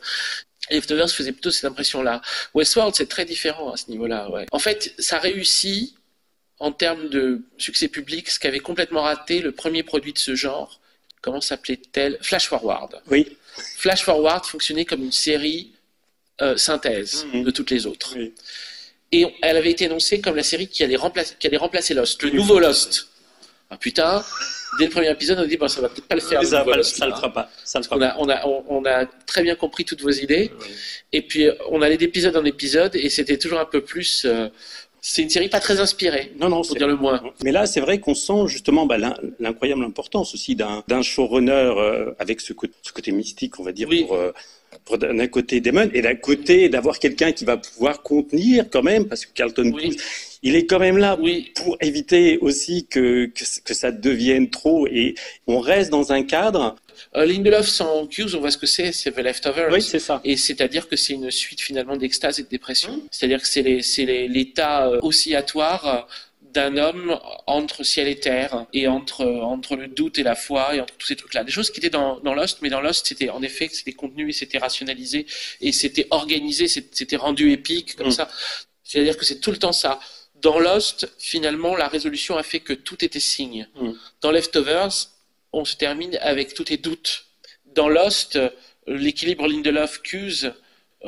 [0.70, 2.20] Leftovers faisait plutôt cette impression-là.
[2.54, 4.30] Westworld, c'est très différent à ce niveau-là.
[4.30, 4.46] Ouais.
[4.52, 5.94] En fait, ça réussit
[6.58, 10.80] en termes de succès public ce qu'avait complètement raté le premier produit de ce genre.
[11.22, 12.18] Comment s'appelait-elle?
[12.22, 13.00] Flash Forward.
[13.10, 13.36] Oui.
[13.78, 15.72] Flash Forward fonctionnait comme une série
[16.42, 17.44] euh, synthèse Mhm.
[17.44, 18.14] de toutes les autres.
[18.16, 18.34] Oui.
[19.12, 22.22] Et elle avait été énoncée comme la série qui allait remplacer, qui allait remplacer Lost,
[22.22, 23.08] le nouveau Lost.
[23.68, 24.22] Ah putain,
[24.78, 26.44] dès le premier épisode, on a dit, bon, ça va peut-être pas le faire.
[26.44, 26.70] ça, le
[27.10, 27.16] là.
[27.16, 27.50] fera pas.
[27.64, 28.06] Ça le fera On pas.
[28.08, 30.52] a, on, a, on, on a très bien compris toutes vos idées.
[31.12, 34.24] Et puis, on allait d'épisode en épisode et c'était toujours un peu plus.
[34.24, 34.48] euh,
[35.00, 37.22] c'est une série pas très inspirée, Non, non, pour dire le moins.
[37.44, 42.10] Mais là, c'est vrai qu'on sent justement bah, l'in- l'incroyable importance aussi d'un showrunner euh,
[42.18, 44.02] avec ce, côté mystique, on va dire, Oui.
[44.04, 44.32] pour, euh,
[44.84, 49.06] pour d'un côté Damon et d'un côté d'avoir quelqu'un qui va pouvoir contenir quand même,
[49.06, 49.96] parce que Carlton Oui.
[50.42, 54.86] Il est quand même là Oui, pour éviter aussi que, que, que ça devienne trop
[54.86, 55.14] et
[55.46, 56.76] on reste dans un cadre.
[57.16, 59.72] euh, Lindelof sans Hughes, on voit ce que c'est, c'est The Leftovers.
[59.72, 60.20] Oui, c'est ça.
[60.24, 63.02] Et c'est-à-dire que c'est une suite finalement d'extase et de dépression.
[63.10, 63.62] C'est-à-dire que c'est
[64.28, 66.00] l'état euh, oscillatoire euh,
[66.52, 70.74] d'un homme entre ciel et terre, et entre, euh, entre le doute et la foi,
[70.74, 71.44] et entre tous ces trucs-là.
[71.44, 74.30] Des choses qui étaient dans, dans Lost, mais dans Lost, c'était en effet, c'était contenu,
[74.30, 75.26] et c'était rationalisé,
[75.60, 78.12] et c'était organisé, c'était rendu épique, comme Mm.
[78.12, 78.28] ça.
[78.84, 79.98] C'est-à-dire que c'est tout le temps ça.
[80.42, 83.68] Dans Lost, finalement, la résolution a fait que tout était signe.
[83.80, 83.92] Mm.
[84.20, 85.08] Dans Leftovers,
[85.52, 87.26] on se termine avec tout est doute.
[87.74, 88.50] Dans Lost, euh,
[88.86, 90.52] l'équilibre Lindelof-Cuse euh,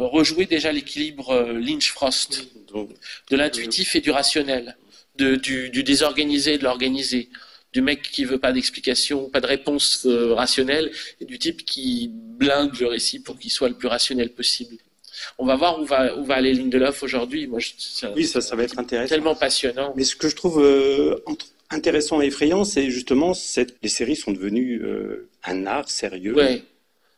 [0.06, 2.90] rejouait déjà l'équilibre euh, Lynch-Frost, Donc,
[3.30, 4.76] de l'intuitif et du rationnel,
[5.16, 7.28] de- du, du désorganisé et de l'organisé,
[7.72, 12.78] du mec qui veut pas d'explication, pas de réponse rationnelle, et du type qui blinde
[12.80, 14.76] le récit pour qu'il soit le plus rationnel possible.
[15.38, 17.46] On va voir où va, où va aller Lindelof aujourd'hui.
[17.46, 17.60] Moi,
[18.16, 19.08] oui, ça, ça va être intéressant.
[19.08, 19.92] Tellement passionnant.
[19.96, 21.16] Mais ce que je trouve euh,
[21.70, 23.76] intéressant et effrayant, c'est justement cette...
[23.82, 26.34] les séries sont devenues euh, un art sérieux.
[26.34, 26.62] Ouais.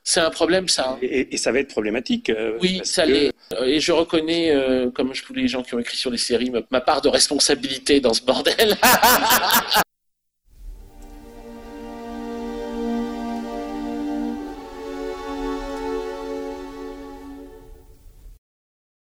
[0.03, 0.91] C'est un problème, ça.
[0.91, 0.99] Hein.
[1.03, 2.31] Et, ça va être problématique.
[2.31, 3.33] Euh, oui, ça l'est.
[3.65, 4.55] Et je reconnais,
[4.95, 8.01] comme je tous les gens qui ont écrit sur les séries, ma part de responsabilité
[8.01, 8.77] dans ce bordel.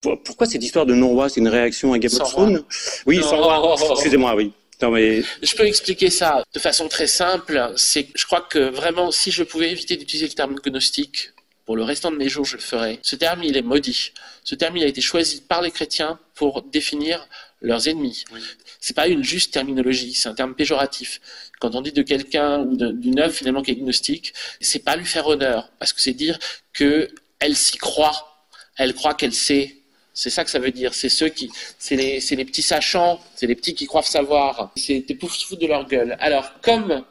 [0.02, 2.64] Pourquoi cette histoire de non-roi C'est une réaction à Game of Thrones?
[3.06, 3.76] Oui, sans roi.
[3.92, 4.54] Excusez-moi, oui.
[4.82, 5.22] mais...
[5.44, 7.74] Je peux expliquer ça de façon très simple.
[7.76, 11.32] C'est, je crois que vraiment, si je pouvais éviter d'utiliser le terme gnostique
[11.66, 13.00] pour le restant de mes jours, je le ferais.
[13.02, 14.14] Ce terme, il est maudit.
[14.44, 17.28] Ce terme, il a été choisi par les chrétiens pour définir
[17.62, 18.24] leurs ennemis.
[18.34, 18.40] Oui.
[18.80, 21.20] C'est pas une juste terminologie, c'est un terme péjoratif.
[21.60, 25.06] Quand on dit de quelqu'un ou d'une œuvre finalement qui est gnostique, c'est pas lui
[25.06, 26.40] faire honneur, parce que c'est dire
[26.72, 28.48] que elle s'y croit,
[28.78, 29.79] elle croit qu'elle sait
[30.20, 30.94] c'est ça que ça veut dire.
[30.94, 34.70] C'est ceux qui, c'est les, les, petits sachants, c'est les petits qui croient savoir.
[34.76, 36.18] C'est des poufs de leur gueule.
[36.20, 37.06] Alors, comme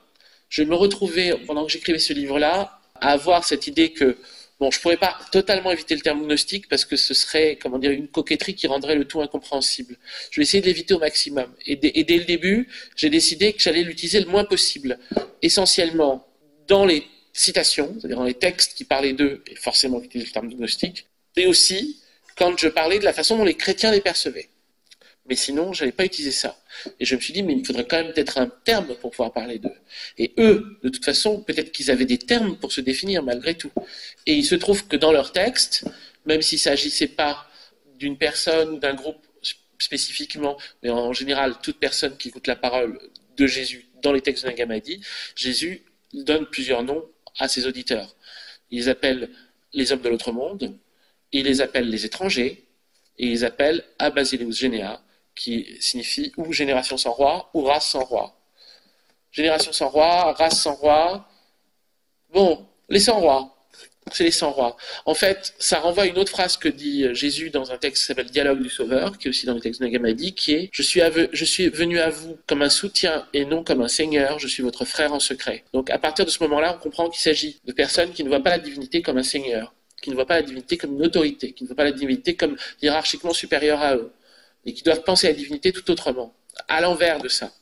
[0.51, 4.19] je me retrouvais, pendant que j'écrivais ce livre-là, à avoir cette idée que,
[4.61, 7.93] bon, je pourrais pas totalement éviter le terme gnostique parce que ce serait, comment dire,
[7.93, 9.97] une coquetterie qui rendrait le tout incompréhensible.
[10.31, 11.51] Je vais essayer de l'éviter au maximum.
[11.65, 14.99] Et, dès le début, j'ai décidé que j'allais l'utiliser le moins possible.
[15.41, 16.27] Essentiellement
[16.67, 20.53] dans les citations, c'est-à-dire dans les textes qui parlaient d'eux, et forcément utiliser le terme
[20.53, 21.07] gnostique,
[21.37, 22.03] et aussi
[22.39, 24.49] quand je parlais de la façon dont les chrétiens les percevaient.
[25.29, 26.57] Mais sinon, je n'avais pas utilisé ça.
[26.99, 29.33] Et je me suis dit, mais il faudrait quand même peut-être un terme pour pouvoir
[29.33, 29.75] parler d'eux.
[30.17, 33.71] Et eux, de toute façon, peut-être qu'ils avaient des termes pour se définir malgré tout.
[34.25, 35.85] Et il se trouve que dans leur texte,
[36.25, 37.47] même s'il ne s'agissait pas
[37.99, 39.27] d'une personne ou d'un groupe
[39.79, 42.99] spécifiquement, mais en général, toute personne qui écoute la parole
[43.37, 45.01] de Jésus dans les textes de Nagamadi,
[45.37, 45.83] Jésus
[46.13, 47.05] donne plusieurs noms
[47.39, 48.17] à ses auditeurs.
[48.71, 49.31] Il les appelle
[49.73, 50.77] les hommes de l'autre monde,
[51.33, 52.65] ils les appellent les étrangers,
[53.19, 55.01] et ils appellent Abasileus Genea,
[55.35, 58.39] qui signifie ou génération sans roi, ou race sans roi.
[59.31, 61.29] Génération sans roi, race sans roi.
[62.33, 63.55] Bon, les sans rois.
[64.13, 64.77] C'est les sans rois.
[65.05, 68.07] En fait, ça renvoie à une autre phrase que dit Jésus dans un texte qui
[68.07, 70.83] s'appelle Dialogue du Sauveur, qui est aussi dans le texte de Nagamadi, qui est je
[70.83, 71.01] suis,
[71.33, 74.63] je suis venu à vous comme un soutien et non comme un seigneur, je suis
[74.63, 75.65] votre frère en secret.
[75.75, 78.43] Donc à partir de ce moment-là, on comprend qu'il s'agit de personnes qui ne voient
[78.43, 81.53] pas la divinité comme un seigneur, qui ne voient pas la divinité comme une autorité,
[81.53, 84.13] qui ne voient pas la divinité comme hiérarchiquement supérieure à eux,
[84.65, 86.35] et qui doivent penser à la divinité tout autrement,
[86.69, 87.53] à l'envers de ça.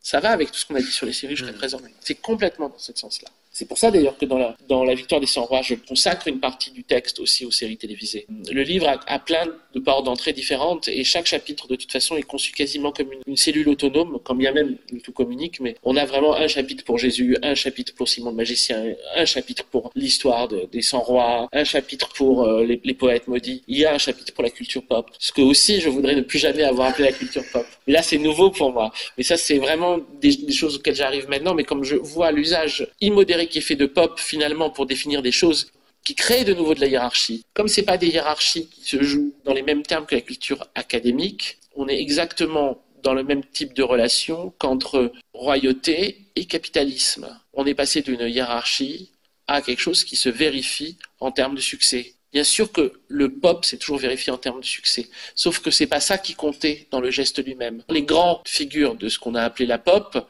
[0.00, 1.56] Ça va avec tout ce qu'on a dit sur les séries jusqu'à mmh.
[1.56, 1.80] présent.
[2.00, 3.28] C'est complètement dans ce sens-là.
[3.58, 6.28] C'est pour ça d'ailleurs que dans la, dans la Victoire des 100 rois, je consacre
[6.28, 8.26] une partie du texte aussi aux séries télévisées.
[8.52, 12.22] Le livre a, plein de portes d'entrée différentes et chaque chapitre de toute façon est
[12.22, 16.34] conçu quasiment comme une, cellule autonome, quand bien même tout communique, mais on a vraiment
[16.34, 20.82] un chapitre pour Jésus, un chapitre pour Simon le magicien, un chapitre pour l'histoire des
[20.82, 24.44] 100 rois, un chapitre pour euh, les, poètes maudits, il y a un chapitre pour
[24.44, 27.44] la culture pop, ce que aussi je voudrais ne plus jamais avoir appelé la culture
[27.54, 27.64] pop.
[27.86, 28.92] Mais là c'est nouveau pour moi.
[29.16, 32.86] Mais ça c'est vraiment des, des choses auxquelles j'arrive maintenant, mais comme je vois l'usage
[33.00, 35.70] immodéré qui est fait de pop finalement pour définir des choses
[36.04, 37.44] qui créent de nouveau de la hiérarchie.
[37.52, 40.66] Comme c'est pas des hiérarchies qui se jouent dans les mêmes termes que la culture
[40.74, 47.28] académique, on est exactement dans le même type de relation qu'entre royauté et capitalisme.
[47.52, 49.10] On est passé d'une hiérarchie
[49.48, 52.14] à quelque chose qui se vérifie en termes de succès.
[52.32, 55.86] Bien sûr que le pop s'est toujours vérifié en termes de succès, sauf que c'est
[55.86, 57.82] pas ça qui comptait dans le geste lui-même.
[57.88, 60.28] Les grandes figures de ce qu'on a appelé la pop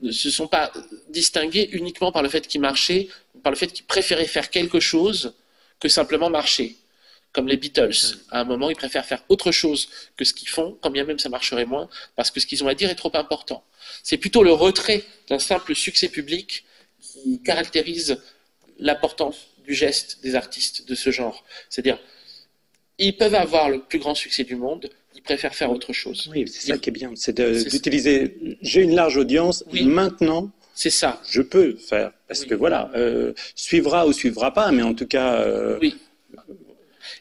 [0.00, 0.72] ne se sont pas
[1.08, 3.08] distingués uniquement par le fait qu'ils marchaient,
[3.42, 5.34] par le fait qu'ils préféraient faire quelque chose
[5.80, 6.76] que simplement marcher.
[7.32, 7.90] Comme les Beatles.
[7.90, 8.18] Mm.
[8.30, 11.18] À un moment, ils préfèrent faire autre chose que ce qu'ils font, quand bien même
[11.18, 13.62] ça marcherait moins, parce que ce qu'ils ont à dire est trop important.
[14.02, 16.64] C'est plutôt le retrait d'un simple succès public
[17.00, 18.18] qui caractérise
[18.78, 21.44] l'importance du geste des artistes de ce genre.
[21.68, 21.98] C'est-à-dire,
[22.98, 24.88] ils peuvent avoir le plus grand succès du monde,
[25.18, 26.30] ils préfèrent faire autre chose.
[26.32, 28.38] Oui, c'est ça qui est bien, c'est d'utiliser.
[28.62, 30.50] J'ai une large audience, maintenant.
[30.74, 31.20] C'est ça.
[31.28, 35.40] Je peux faire, parce que voilà, euh, suivra ou suivra pas, mais en tout cas.
[35.40, 35.96] Euh, oui.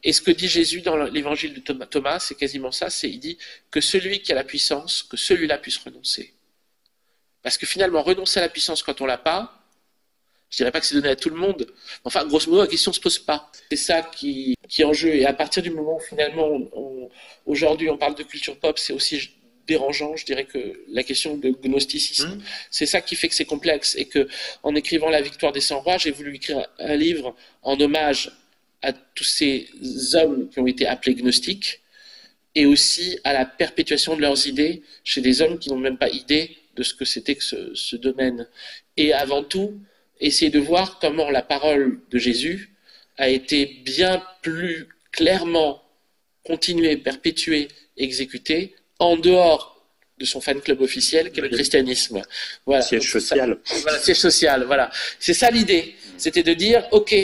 [0.04, 3.40] Et ce que dit Jésus dans l'évangile de Thomas, c'est quasiment ça, c'est il dit
[3.72, 6.36] que celui qui a la puissance, que celui-là puisse renoncer.
[7.42, 9.57] Parce que finalement, renoncer à la puissance quand on l'a pas,
[10.50, 11.68] je dirais pas que c'est donné à tout le monde.
[12.04, 13.52] Enfin, grosso modo, la question se pose pas.
[13.70, 15.10] C'est ça qui, qui est en jeu.
[15.10, 16.60] Et à partir du moment où finalement,
[17.46, 19.32] aujourd'hui, on parle de culture pop, c'est aussi
[19.68, 22.42] dérangeant, je dirais que la question de gnosticisme, mmh.
[22.72, 24.30] c'est ça qui fait que c'est complexe et que
[24.64, 28.32] en écrivant La Victoire des 100 rois, j'ai voulu écrire un livre en hommage
[28.82, 29.68] à tous ces
[30.14, 31.82] hommes qui ont été appelés gnostiques
[32.56, 36.10] et aussi à la perpétuation de leurs idées chez des hommes qui n'ont même pas
[36.10, 38.48] idée de ce que c'était que ce, ce domaine.
[38.96, 39.80] Et avant tout,
[40.20, 42.72] essayer de voir comment la parole de Jésus
[43.18, 45.84] a été bien plus clairement
[46.44, 49.78] continuer, perpétuer, exécuter en dehors
[50.18, 52.22] de son fan club officiel, qui est le christianisme.
[52.66, 52.82] Voilà.
[52.82, 53.58] Siège social.
[53.84, 54.90] voilà, siège social, voilà.
[55.20, 55.96] C'est ça l'idée.
[56.18, 57.16] C'était de dire, OK.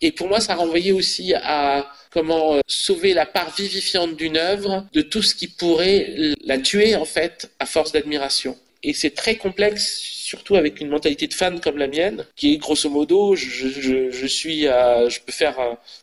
[0.00, 4.86] Et pour moi, ça renvoyait aussi à comment euh, sauver la part vivifiante d'une œuvre
[4.92, 8.56] de tout ce qui pourrait la tuer, en fait, à force d'admiration.
[8.82, 12.58] Et c'est très complexe, surtout avec une mentalité de fan comme la mienne, qui est
[12.58, 15.56] grosso modo, je, suis, je peux faire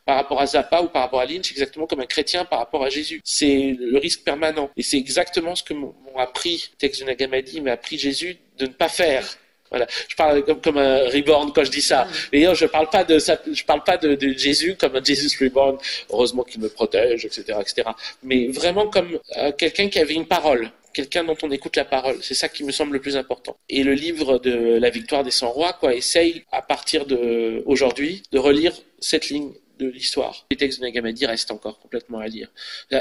[0.05, 2.83] par rapport à Zappa ou par rapport à Lynch exactement comme un chrétien par rapport
[2.83, 3.21] à Jésus.
[3.23, 4.69] C'est le risque permanent.
[4.77, 8.65] Et c'est exactement ce que m'ont appris, le texte de Nagamadi m'a appris Jésus de
[8.65, 9.25] ne pas faire.
[9.69, 9.87] Voilà.
[10.07, 12.07] Je parle comme, un reborn quand je dis ça.
[12.31, 15.77] Et je parle pas de je parle pas de, Jésus comme un Jesus reborn.
[16.09, 17.89] Heureusement qu'il me protège, etc., etc.
[18.23, 22.17] Mais vraiment comme euh, quelqu'un qui avait une parole, quelqu'un dont on écoute la parole.
[22.21, 23.57] C'est ça qui me semble le plus important.
[23.69, 28.23] Et le livre de la victoire des 100 rois, quoi, essaye à partir de aujourd'hui
[28.31, 30.45] de relire cette ligne de l'histoire.
[30.49, 32.49] Les textes de Nagamadi restent encore complètement à lire.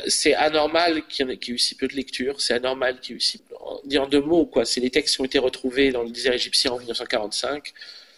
[0.08, 3.18] C'est anormal qu'il y, ait eu si peu de lectures, c'est anormal qu'il y ait
[3.18, 3.54] eu si peu...
[3.84, 6.32] Dit en deux mots, quoi, c'est les textes qui ont été retrouvés dans le désert
[6.32, 7.72] égyptien en 1945.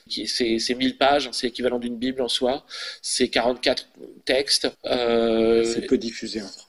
[0.08, 2.64] C'est 1000 pages, c'est l'équivalent d'une Bible en soi.
[3.02, 3.88] C'est 44
[4.24, 4.68] textes.
[4.86, 6.65] Euh, c'est peu diffusé en France.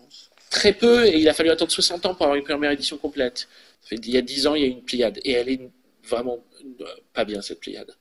[0.49, 3.47] Très peu, et il a fallu attendre 60 ans pour avoir une première édition complète.
[3.91, 5.69] il y a 10 ans, il y a une Pléiade, et elle est
[6.03, 6.43] vraiment
[6.81, 7.95] euh, pas bien, cette Pléiade.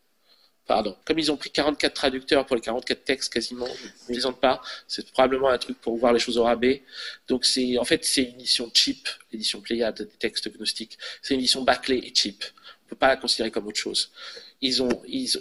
[0.67, 0.97] Pardon.
[1.05, 4.61] Comme ils ont pris 44 traducteurs pour les 44 textes quasiment, je ne plaisante pas,
[4.89, 6.83] c'est probablement un truc pour voir les choses au rabais.
[7.29, 10.99] Donc c'est, en fait, c'est une édition cheap, l'édition Pléiade des textes gnostiques.
[11.23, 12.43] C'est une édition bâclée et cheap.
[12.43, 14.11] On ne peut pas la considérer comme autre chose.
[14.61, 14.73] Il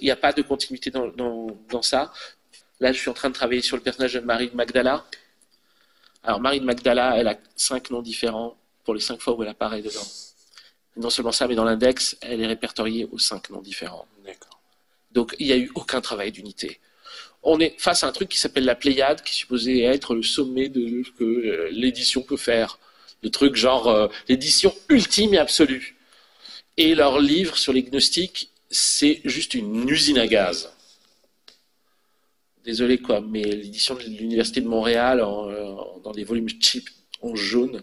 [0.02, 2.14] n'y a pas de continuité dans, dans, ça.
[2.80, 5.06] Là, je suis en train de travailler sur le personnage de Marie Magdala,
[6.26, 9.50] alors Marie de Magdala, elle a cinq noms différents pour les cinq fois où elle
[9.50, 10.08] apparaît dedans.
[10.98, 14.08] Non seulement ça, mais dans l'index, elle est répertoriée aux cinq noms différents.
[14.26, 14.60] D'accord.
[15.12, 16.80] Donc il n'y a eu aucun travail d'unité.
[17.44, 20.24] On est face à un truc qui s'appelle la Pléiade, qui est supposé être le
[20.24, 22.80] sommet de ce que euh, l'édition peut faire.
[23.22, 25.96] Le truc genre euh, l'édition ultime et absolue.
[26.78, 30.75] Et leur livre sur les gnostiques, c'est juste une usine à gaz
[32.66, 36.90] désolé quoi, mais l'édition de l'Université de Montréal dans des volumes cheap
[37.22, 37.82] en jaune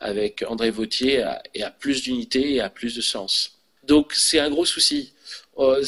[0.00, 1.24] avec André Vautier
[1.54, 3.58] et a plus d'unité et a plus de sens.
[3.84, 5.12] Donc c'est un gros souci.
[5.58, 5.82] Euh,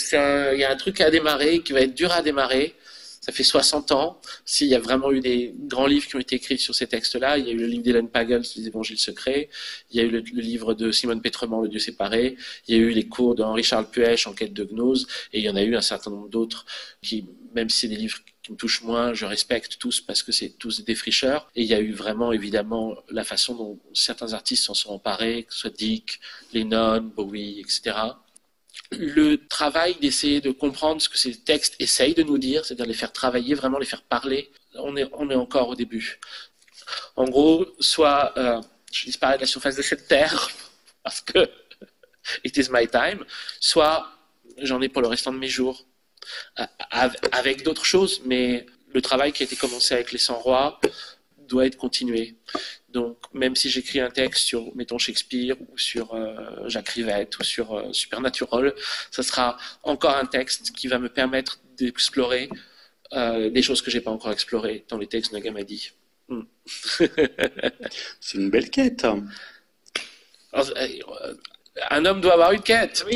[0.53, 2.75] il y a un truc à démarrer qui va être dur à démarrer.
[3.21, 4.21] Ça fait 60 ans.
[4.45, 7.39] S'il y a vraiment eu des grands livres qui ont été écrits sur ces textes-là,
[7.39, 9.49] il y a eu le livre d'Hélène Pagels, Les Évangiles secrets.
[9.91, 12.37] Il y a eu le, livre de Simone Pétrement, Le Dieu séparé.
[12.69, 15.07] Il y a eu les cours d'Henri-Charles Puech, Enquête de gnose.
[15.33, 16.67] Et il y en a eu un certain nombre d'autres
[17.01, 17.25] qui,
[17.55, 20.51] même si c'est des livres qui me touchent moins, je respecte tous parce que c'est
[20.51, 21.51] tous des défricheurs.
[21.55, 25.45] Et il y a eu vraiment, évidemment, la façon dont certains artistes s'en sont emparés,
[25.45, 26.21] que ce soit Dick,
[26.53, 27.97] Lennon, Bowie, etc.
[28.91, 32.95] Le travail d'essayer de comprendre ce que ces textes essayent de nous dire, c'est-à-dire les
[32.95, 36.21] faire travailler, vraiment les faire parler, on est, on est encore au début.
[37.17, 38.61] En gros, soit euh,
[38.93, 40.51] je disparais de la surface de cette terre
[41.03, 41.49] parce que
[42.45, 43.25] it is my time,
[43.61, 44.09] soit
[44.59, 45.87] j'en ai pour le restant de mes jours
[47.33, 50.81] avec d'autres choses, mais le travail qui a été commencé avec les 100 rois
[51.49, 52.37] doit être continué.
[52.89, 57.43] Donc, même si j'écris un texte sur, mettons, Shakespeare ou sur euh, Jacques Rivette ou
[57.43, 58.73] sur euh, Supernatural,
[59.11, 62.49] ça sera encore un texte qui va me permettre d'explorer
[63.13, 65.91] euh, des choses que j'ai pas encore explorées dans les textes de Nagamadi.
[66.29, 66.43] Hmm.
[68.21, 69.05] C'est une belle quête.
[69.05, 69.27] Hein.
[71.91, 73.05] Un homme doit avoir une quête.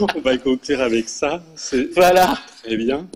[0.00, 1.42] On va conclure avec ça.
[1.94, 2.38] Voilà.
[2.62, 3.06] Très bien.